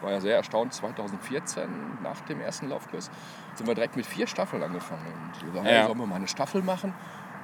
war 0.00 0.10
ja 0.10 0.20
sehr 0.20 0.36
erstaunt, 0.36 0.72
2014 0.74 1.68
nach 2.02 2.20
dem 2.22 2.40
ersten 2.40 2.68
Laufkurs, 2.68 3.10
sind 3.54 3.66
wir 3.66 3.74
direkt 3.76 3.94
mit 3.96 4.06
vier 4.06 4.26
Staffeln 4.26 4.62
angefangen. 4.62 5.02
Und 5.06 5.44
wir 5.46 5.52
sagen, 5.52 5.66
Ja. 5.68 5.86
sollen 5.86 5.98
wir 5.98 6.06
mal 6.06 6.16
eine 6.16 6.28
Staffel 6.28 6.62
machen? 6.62 6.92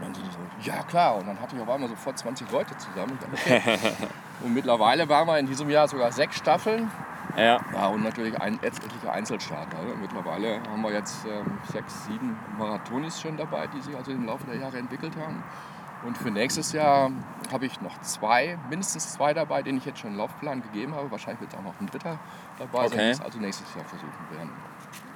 Sind 0.03 0.17
die 0.63 0.69
ja 0.69 0.83
klar. 0.83 1.17
Und 1.17 1.27
dann 1.27 1.41
hatte 1.41 1.57
ich 1.57 1.63
auf 1.63 1.69
einmal 1.69 1.89
sofort 1.89 2.19
20 2.19 2.51
Leute 2.51 2.77
zusammen. 2.77 3.19
Okay. 3.33 3.61
und 4.45 4.55
mittlerweile 4.55 5.09
waren 5.09 5.27
wir 5.27 5.39
in 5.39 5.47
diesem 5.47 5.69
Jahr 5.71 5.89
sogar 5.89 6.13
sechs 6.13 6.37
Staffeln. 6.37 6.91
Ja. 7.37 7.61
Ja, 7.73 7.87
und 7.87 8.03
natürlich 8.03 8.39
ein, 8.41 8.55
etliche 8.63 9.11
Einzelstarter. 9.13 9.79
ne? 9.83 9.95
Mittlerweile 10.01 10.61
haben 10.69 10.83
wir 10.83 10.93
jetzt 10.93 11.25
ähm, 11.27 11.59
sechs, 11.73 12.07
sieben 12.07 12.37
Marathonis 12.59 13.21
schon 13.21 13.37
dabei, 13.37 13.69
die 13.69 13.81
sich 13.81 13.95
also 13.97 14.11
im 14.11 14.27
Laufe 14.27 14.45
der 14.47 14.57
Jahre 14.57 14.79
entwickelt 14.79 15.15
haben. 15.17 15.43
Und 16.05 16.17
für 16.17 16.31
nächstes 16.31 16.73
Jahr 16.73 17.11
habe 17.53 17.67
ich 17.67 17.81
noch 17.83 18.01
zwei, 18.01 18.59
mindestens 18.69 19.13
zwei 19.13 19.35
dabei, 19.35 19.63
denen 19.63 19.79
ich 19.79 19.85
jetzt 19.85 20.01
schon 20.01 20.11
einen 20.11 20.19
Laufplan 20.19 20.63
gegeben 20.63 20.95
habe. 20.95 21.11
Wahrscheinlich 21.11 21.43
wird 21.43 21.55
auch 21.55 21.63
noch 21.63 21.79
ein 21.79 21.87
dritter 21.87 22.19
dabei 22.59 22.89
sein, 22.89 22.99
Okay. 22.99 23.05
die 23.07 23.11
es 23.11 23.21
also 23.21 23.39
nächstes 23.39 23.75
Jahr 23.75 23.85
versuchen 23.85 24.27
werden. 24.35 24.51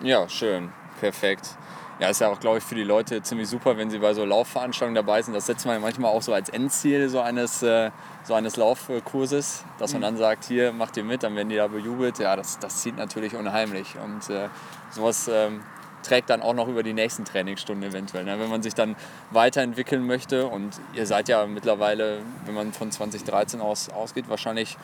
Ja, 0.03 0.29
schön. 0.29 0.71
Perfekt. 1.01 1.57
Ja, 2.01 2.09
ist 2.09 2.21
ja 2.21 2.29
auch, 2.29 2.41
glaube 2.41 2.59
ich, 2.59 2.65
für 2.65 2.75
die 2.75 2.83
Leute 2.83 3.23
ziemlich 3.23 3.49
super, 3.49 3.77
wenn 3.77 3.89
sie 3.89 3.99
bei 3.99 4.15
so 4.15 4.25
Laufveranstaltungen 4.25 4.97
dabei 4.97 5.23
sind. 5.23 5.33
Das 5.33 5.47
setzt 5.47 5.65
man 5.65 5.77
ja 5.77 5.81
manchmal 5.81 6.11
auch 6.11 6.23
so 6.23 6.35
als 6.35 6.49
Endziel 6.49 7.09
so 7.09 7.21
eines, 7.21 7.63
äh, 7.63 7.93
so 8.25 8.35
eines 8.35 8.57
Laufkurses, 8.57 9.65
dass 9.79 9.93
man 9.93 10.03
dann 10.03 10.17
sagt, 10.17 10.45
hier, 10.45 10.73
macht 10.73 10.97
ihr 10.97 11.05
mit, 11.05 11.23
dann 11.23 11.37
werden 11.37 11.51
die 11.51 11.57
da 11.57 11.69
bejubelt. 11.69 12.19
Ja, 12.19 12.35
das, 12.35 12.59
das 12.59 12.83
zieht 12.83 12.97
natürlich 12.97 13.37
unheimlich. 13.37 13.95
Und 14.03 14.29
äh, 14.29 14.49
sowas 14.91 15.31
ähm, 15.33 15.63
trägt 16.03 16.31
dann 16.31 16.43
auch 16.43 16.55
noch 16.55 16.67
über 16.67 16.83
die 16.83 16.93
nächsten 16.93 17.25
Trainingsstunden 17.25 17.89
eventuell. 17.89 18.25
Ne? 18.25 18.41
Wenn 18.41 18.51
man 18.51 18.63
sich 18.63 18.75
dann 18.75 18.97
weiterentwickeln 19.31 20.05
möchte 20.05 20.49
und 20.49 20.81
ihr 20.95 21.07
seid 21.07 21.29
ja 21.29 21.47
mittlerweile, 21.47 22.19
wenn 22.45 22.55
man 22.55 22.73
von 22.73 22.91
2013 22.91 23.61
aus 23.61 23.89
ausgeht, 23.89 24.29
wahrscheinlich 24.29 24.77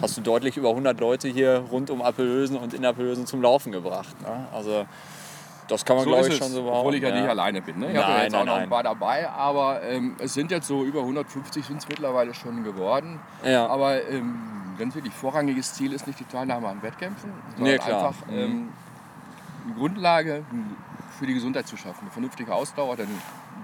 hast 0.00 0.16
du 0.16 0.20
deutlich 0.20 0.56
über 0.56 0.70
100 0.70 0.98
Leute 1.00 1.28
hier 1.28 1.64
rund 1.70 1.90
um 1.90 2.00
Appelhösen 2.00 2.56
und 2.56 2.74
in 2.74 2.84
Appelhösen 2.84 3.26
zum 3.26 3.42
Laufen 3.42 3.72
gebracht. 3.72 4.14
Ne? 4.22 4.46
Also 4.52 4.86
das 5.68 5.84
kann 5.84 5.96
man, 5.96 6.04
glaube 6.06 6.28
ich, 6.28 6.36
schon 6.36 6.48
so 6.48 6.62
behaupten. 6.62 6.78
Obwohl 6.80 6.94
ich 6.96 7.02
ja, 7.02 7.08
ja. 7.10 7.20
nicht 7.20 7.28
alleine 7.28 7.62
bin. 7.62 7.78
Ne? 7.78 7.92
Ich 7.92 7.96
habe 7.96 8.08
ja 8.10 8.14
Nein, 8.16 8.22
jetzt 8.24 8.34
auch 8.34 8.44
noch 8.44 8.56
ein 8.56 8.68
paar 8.68 8.82
dabei, 8.82 9.28
aber 9.28 9.82
ähm, 9.82 10.16
es 10.18 10.34
sind 10.34 10.50
jetzt 10.50 10.66
so 10.66 10.84
über 10.84 11.00
150 11.00 11.64
sind 11.64 11.78
es 11.78 11.88
mittlerweile 11.88 12.34
schon 12.34 12.64
geworden. 12.64 13.20
Ja. 13.44 13.66
Aber 13.66 14.02
ähm, 14.08 14.36
ganz 14.78 14.94
wirklich 14.94 15.14
vorrangiges 15.14 15.74
Ziel 15.74 15.92
ist 15.92 16.06
nicht 16.06 16.20
die 16.20 16.24
Teilnahme 16.24 16.68
an 16.68 16.82
Wettkämpfen, 16.82 17.30
sondern 17.56 17.74
Nee, 17.74 17.78
einfach 17.80 18.14
Mhm. 18.26 18.38
ähm, 18.38 18.68
eine 19.66 19.74
Grundlage 19.74 20.44
für 21.18 21.26
die 21.26 21.34
Gesundheit 21.34 21.66
zu 21.66 21.76
schaffen. 21.76 22.00
Eine 22.02 22.10
vernünftige 22.10 22.54
Ausdauer, 22.54 22.96
denn 22.96 23.08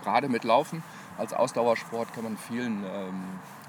gerade 0.03 0.29
mit 0.29 0.45
Laufen 0.45 0.83
als 1.19 1.35
Ausdauersport 1.35 2.15
kann 2.15 2.25
man 2.25 2.37
vielen 2.39 2.85
ähm, 2.85 3.15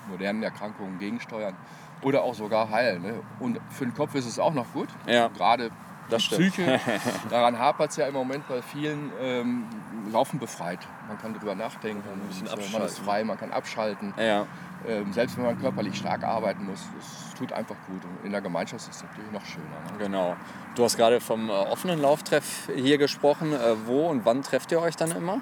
modernen 0.09 0.41
Erkrankungen 0.43 0.99
gegensteuern 0.99 1.55
oder 2.01 2.23
auch 2.23 2.33
sogar 2.33 2.69
heilen. 2.69 3.01
Ne? 3.01 3.13
Und 3.39 3.59
für 3.69 3.85
den 3.85 3.93
Kopf 3.93 4.15
ist 4.15 4.25
es 4.25 4.39
auch 4.39 4.53
noch 4.53 4.71
gut. 4.73 4.87
Ja. 5.07 5.27
Gerade 5.27 5.69
Das 6.11 6.23
stimmt. 6.23 6.53
Psyche, 6.53 6.79
daran 7.29 7.57
hapert 7.57 7.89
es 7.91 7.97
ja 7.97 8.05
im 8.07 8.13
Moment 8.13 8.47
bei 8.47 8.61
vielen. 8.61 9.11
Ähm, 9.19 9.65
Laufen 10.11 10.39
befreit. 10.39 10.79
Man 11.07 11.17
kann 11.17 11.33
drüber 11.33 11.55
nachdenken, 11.55 12.03
ein 12.09 12.19
bisschen 12.27 12.47
und, 12.47 12.53
äh, 12.53 12.55
man 12.57 12.63
ist 12.63 12.75
abschalten. 12.75 13.05
frei, 13.05 13.23
man 13.23 13.37
kann 13.39 13.51
abschalten. 13.51 14.13
Ja, 14.17 14.45
Ähm, 14.87 15.13
selbst 15.13 15.37
wenn 15.37 15.45
man 15.45 15.59
körperlich 15.61 15.95
stark 15.95 16.23
arbeiten 16.23 16.65
muss, 16.65 16.79
es 16.99 17.33
tut 17.37 17.53
einfach 17.53 17.75
gut. 17.87 18.03
Und 18.03 18.25
in 18.25 18.31
der 18.31 18.41
Gemeinschaft 18.41 18.81
ist 18.89 18.95
es 18.95 19.03
natürlich 19.03 19.31
noch 19.31 19.45
schöner. 19.45 19.65
Ne? 19.91 19.97
genau. 19.99 20.35
Du 20.75 20.83
hast 20.83 20.97
gerade 20.97 21.21
vom 21.21 21.49
äh, 21.49 21.53
offenen 21.53 22.01
Lauftreff 22.01 22.67
hier 22.75 22.97
gesprochen. 22.97 23.53
Äh, 23.53 23.57
wo 23.85 24.07
und 24.07 24.25
wann 24.25 24.41
trefft 24.41 24.71
ihr 24.71 24.81
euch 24.81 24.95
dann 24.95 25.11
immer? 25.11 25.39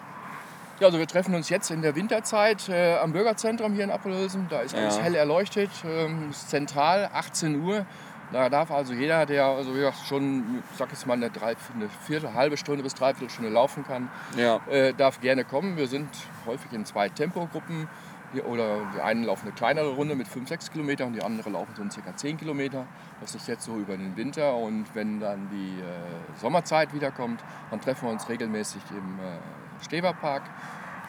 Ja, 0.80 0.88
also 0.88 1.00
wir 1.00 1.08
treffen 1.08 1.36
uns 1.36 1.50
jetzt 1.50 1.72
in 1.72 1.82
der 1.82 1.96
Winterzeit 1.96 2.70
äh, 2.70 2.98
am 2.98 3.12
Bürgerzentrum 3.14 3.74
hier 3.74 3.84
in 3.86 3.92
Appelhausen. 3.92 4.48
Da 4.50 4.60
ist 4.62 4.76
alles 4.76 4.98
Ja. 4.98 5.04
hell 5.04 5.16
erleuchtet, 5.16 5.72
ähm, 5.86 6.30
ist 6.32 6.50
zentral, 6.50 7.10
18 7.14 7.62
Uhr. 7.62 7.86
Da 8.32 8.50
darf 8.50 8.70
also 8.72 8.94
jeder, 8.94 9.26
der 9.26 9.46
also 9.46 9.72
wie 9.74 9.80
gesagt, 9.80 9.98
schon, 10.08 10.64
ich 10.72 10.78
sag 10.78 10.90
jetzt 10.92 11.08
mal, 11.08 11.14
eine, 11.16 11.30
drei, 11.32 11.56
eine 11.74 11.90
Viertel, 12.06 12.34
halbe 12.34 12.58
Stunde 12.58 12.84
bis 12.84 12.94
dreiviertel 12.94 13.30
Stunde 13.30 13.50
laufen 13.50 13.84
kann, 13.86 14.10
Ja. 14.38 14.60
äh, 14.70 14.94
darf 14.94 15.20
gerne 15.20 15.44
kommen. 15.44 15.78
Wir 15.78 15.88
sind 15.88 16.08
häufig 16.46 16.72
in 16.74 16.86
zwei 16.86 17.10
Tempogruppen. 17.10 17.88
Die, 18.32 18.42
oder 18.44 18.82
die 18.96 19.02
einen 19.02 19.24
laufen 19.24 19.48
eine 19.48 19.56
kleinere 19.56 19.90
Runde 19.96 20.14
mit 20.14 20.28
5, 20.28 20.48
6 20.48 20.72
Kilometern 20.72 21.08
und 21.08 21.14
die 21.14 21.24
andere 21.24 21.50
laufen 21.50 21.74
so 21.76 21.84
circa 21.90 22.16
10 22.16 22.38
Kilometer. 22.38 22.86
Das 23.22 23.34
ist 23.34 23.48
jetzt 23.48 23.66
so 23.66 23.78
über 23.78 23.98
den 23.98 24.16
Winter 24.16 24.54
und 24.56 24.86
wenn 24.94 25.20
dann 25.20 25.50
die 25.50 25.80
äh, 25.82 26.40
Sommerzeit 26.40 26.94
wiederkommt, 26.94 27.44
dann 27.72 27.82
treffen 27.82 28.06
wir 28.08 28.12
uns 28.12 28.30
regelmäßig 28.30 28.84
im 28.92 29.18
äh, 29.20 29.84
Steberpark 29.84 30.44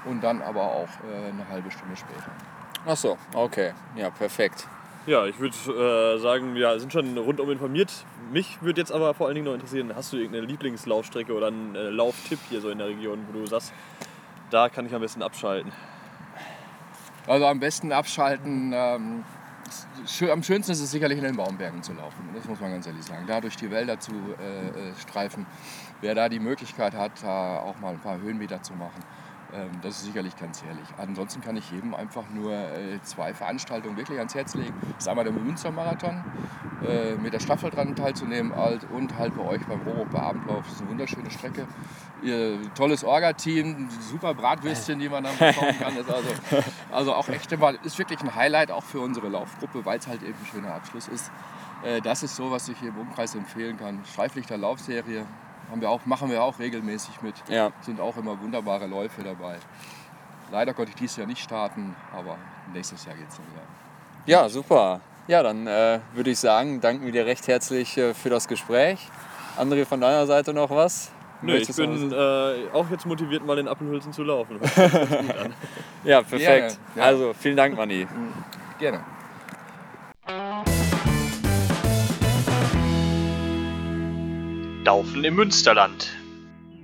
und 0.06 0.24
dann 0.24 0.40
aber 0.40 0.62
auch 0.62 0.88
äh, 1.12 1.28
eine 1.28 1.46
halbe 1.50 1.70
Stunde 1.70 1.94
später. 1.94 2.30
Ach 2.86 2.96
so, 2.96 3.18
okay. 3.34 3.72
Ja, 3.96 4.08
perfekt. 4.08 4.66
Ja, 5.06 5.24
ich 5.24 5.38
würde 5.38 5.56
äh, 5.56 6.18
sagen, 6.18 6.54
wir 6.54 6.78
sind 6.78 6.92
schon 6.92 7.16
rundum 7.16 7.50
informiert. 7.50 7.90
Mich 8.30 8.60
würde 8.60 8.82
jetzt 8.82 8.92
aber 8.92 9.14
vor 9.14 9.26
allen 9.26 9.34
Dingen 9.34 9.46
noch 9.46 9.54
interessieren, 9.54 9.92
hast 9.96 10.12
du 10.12 10.18
irgendeine 10.18 10.46
Lieblingslaufstrecke 10.46 11.32
oder 11.32 11.46
einen 11.46 11.74
äh, 11.74 11.88
Lauftipp 11.88 12.38
hier 12.50 12.60
so 12.60 12.68
in 12.68 12.78
der 12.78 12.88
Region, 12.88 13.26
wo 13.26 13.38
du 13.38 13.46
sagst, 13.46 13.72
da 14.50 14.68
kann 14.68 14.84
ich 14.84 14.94
am 14.94 15.00
besten 15.00 15.22
abschalten? 15.22 15.72
Also 17.26 17.46
am 17.46 17.60
besten 17.60 17.92
abschalten. 17.92 18.72
Ähm, 18.74 19.24
am 20.30 20.42
schönsten 20.42 20.72
ist 20.72 20.80
es 20.80 20.90
sicherlich 20.90 21.18
in 21.18 21.24
den 21.24 21.36
Baumbergen 21.36 21.82
zu 21.82 21.94
laufen. 21.94 22.28
Das 22.34 22.44
muss 22.44 22.60
man 22.60 22.72
ganz 22.72 22.86
ehrlich 22.86 23.04
sagen. 23.04 23.24
Da 23.26 23.40
durch 23.40 23.56
die 23.56 23.70
Wälder 23.70 23.98
zu 24.00 24.12
äh, 24.12 24.68
äh, 24.68 24.94
streifen. 25.00 25.46
Wer 26.02 26.14
da 26.14 26.28
die 26.28 26.40
Möglichkeit 26.40 26.94
hat, 26.94 27.12
da 27.22 27.58
auch 27.58 27.78
mal 27.80 27.94
ein 27.94 28.00
paar 28.00 28.20
Höhenmeter 28.20 28.62
zu 28.62 28.74
machen, 28.74 29.02
das 29.82 29.96
ist 29.98 30.04
sicherlich 30.04 30.36
ganz 30.36 30.62
herrlich. 30.62 30.86
Ansonsten 30.98 31.40
kann 31.40 31.56
ich 31.56 31.70
jedem 31.70 31.94
einfach 31.94 32.24
nur 32.32 32.52
äh, 32.52 33.00
zwei 33.02 33.34
Veranstaltungen 33.34 33.96
wirklich 33.96 34.18
ans 34.18 34.34
Herz 34.34 34.54
legen. 34.54 34.74
Das 34.94 35.04
ist 35.04 35.08
einmal 35.08 35.24
der 35.24 35.32
Münstermarathon, 35.32 36.24
äh, 36.86 37.14
mit 37.16 37.32
der 37.32 37.40
Staffel 37.40 37.70
dran 37.70 37.94
teilzunehmen 37.96 38.52
und 38.52 39.18
halt 39.18 39.34
bei 39.36 39.42
euch 39.42 39.64
beim 39.66 39.80
Rohrup 39.82 40.10
bei 40.10 40.20
Abendlauf. 40.20 40.64
Das 40.64 40.74
ist 40.74 40.80
eine 40.80 40.90
wunderschöne 40.90 41.30
Strecke. 41.30 41.66
Ihr 42.22 42.58
tolles 42.74 43.02
Orga-Team, 43.02 43.88
super 44.00 44.34
Bratwürstchen, 44.34 44.98
die 44.98 45.08
man 45.08 45.24
dann 45.24 45.36
bekommen 45.38 45.78
kann. 45.78 45.96
Also, 45.96 46.14
also 46.92 47.14
auch 47.14 47.28
echt 47.28 47.50
immer, 47.52 47.72
ist 47.84 47.98
wirklich 47.98 48.20
ein 48.20 48.34
Highlight 48.34 48.70
auch 48.70 48.84
für 48.84 49.00
unsere 49.00 49.28
Laufgruppe, 49.28 49.84
weil 49.84 49.98
es 49.98 50.06
halt 50.06 50.22
eben 50.22 50.34
ein 50.38 50.46
schöner 50.46 50.74
Abschluss 50.74 51.08
ist. 51.08 51.30
Äh, 51.82 52.00
Das 52.00 52.22
ist 52.22 52.36
so, 52.36 52.50
was 52.50 52.68
ich 52.68 52.78
hier 52.78 52.90
im 52.90 52.98
Umkreis 52.98 53.34
empfehlen 53.34 53.78
kann. 53.78 54.00
Streiflichter 54.04 54.58
Laufserie 54.58 55.24
haben 55.70 55.80
wir 55.80 55.90
auch, 55.90 56.04
machen 56.06 56.30
wir 56.30 56.42
auch 56.42 56.58
regelmäßig 56.58 57.22
mit. 57.22 57.34
Ja. 57.48 57.70
Sind 57.82 58.00
auch 58.00 58.16
immer 58.16 58.40
wunderbare 58.40 58.86
Läufe 58.86 59.22
dabei. 59.22 59.56
Leider 60.50 60.74
konnte 60.74 60.90
ich 60.90 60.96
dieses 60.96 61.16
Jahr 61.16 61.26
nicht 61.26 61.42
starten, 61.42 61.94
aber 62.12 62.36
nächstes 62.72 63.04
Jahr 63.04 63.14
geht 63.14 63.28
es 63.28 63.36
dann 63.36 63.46
wieder. 63.46 63.62
Ja, 64.26 64.48
super. 64.48 65.00
Ja, 65.28 65.42
dann 65.42 65.66
äh, 65.66 66.00
würde 66.12 66.30
ich 66.30 66.38
sagen, 66.38 66.80
danken 66.80 67.04
wir 67.04 67.12
dir 67.12 67.24
recht 67.24 67.46
herzlich 67.46 67.96
äh, 67.96 68.14
für 68.14 68.30
das 68.30 68.48
Gespräch. 68.48 68.98
André, 69.56 69.84
von 69.84 70.00
deiner 70.00 70.26
Seite 70.26 70.52
noch 70.52 70.70
was? 70.70 71.12
Nö, 71.42 71.52
ich 71.52 71.68
Möchtest 71.68 71.78
bin 71.78 72.12
äh, 72.12 72.68
auch 72.72 72.90
jetzt 72.90 73.06
motiviert, 73.06 73.46
mal 73.46 73.58
in 73.58 73.68
Appelhülsen 73.68 74.12
zu 74.12 74.22
laufen. 74.22 74.58
Ja, 76.02 76.22
perfekt. 76.22 76.40
Gerne, 76.40 76.74
ja. 76.96 77.02
Also, 77.02 77.34
vielen 77.38 77.56
Dank, 77.56 77.76
Manni. 77.76 78.06
Gerne. 78.78 79.04
Laufen 84.90 85.22
im 85.22 85.36
Münsterland. 85.36 86.19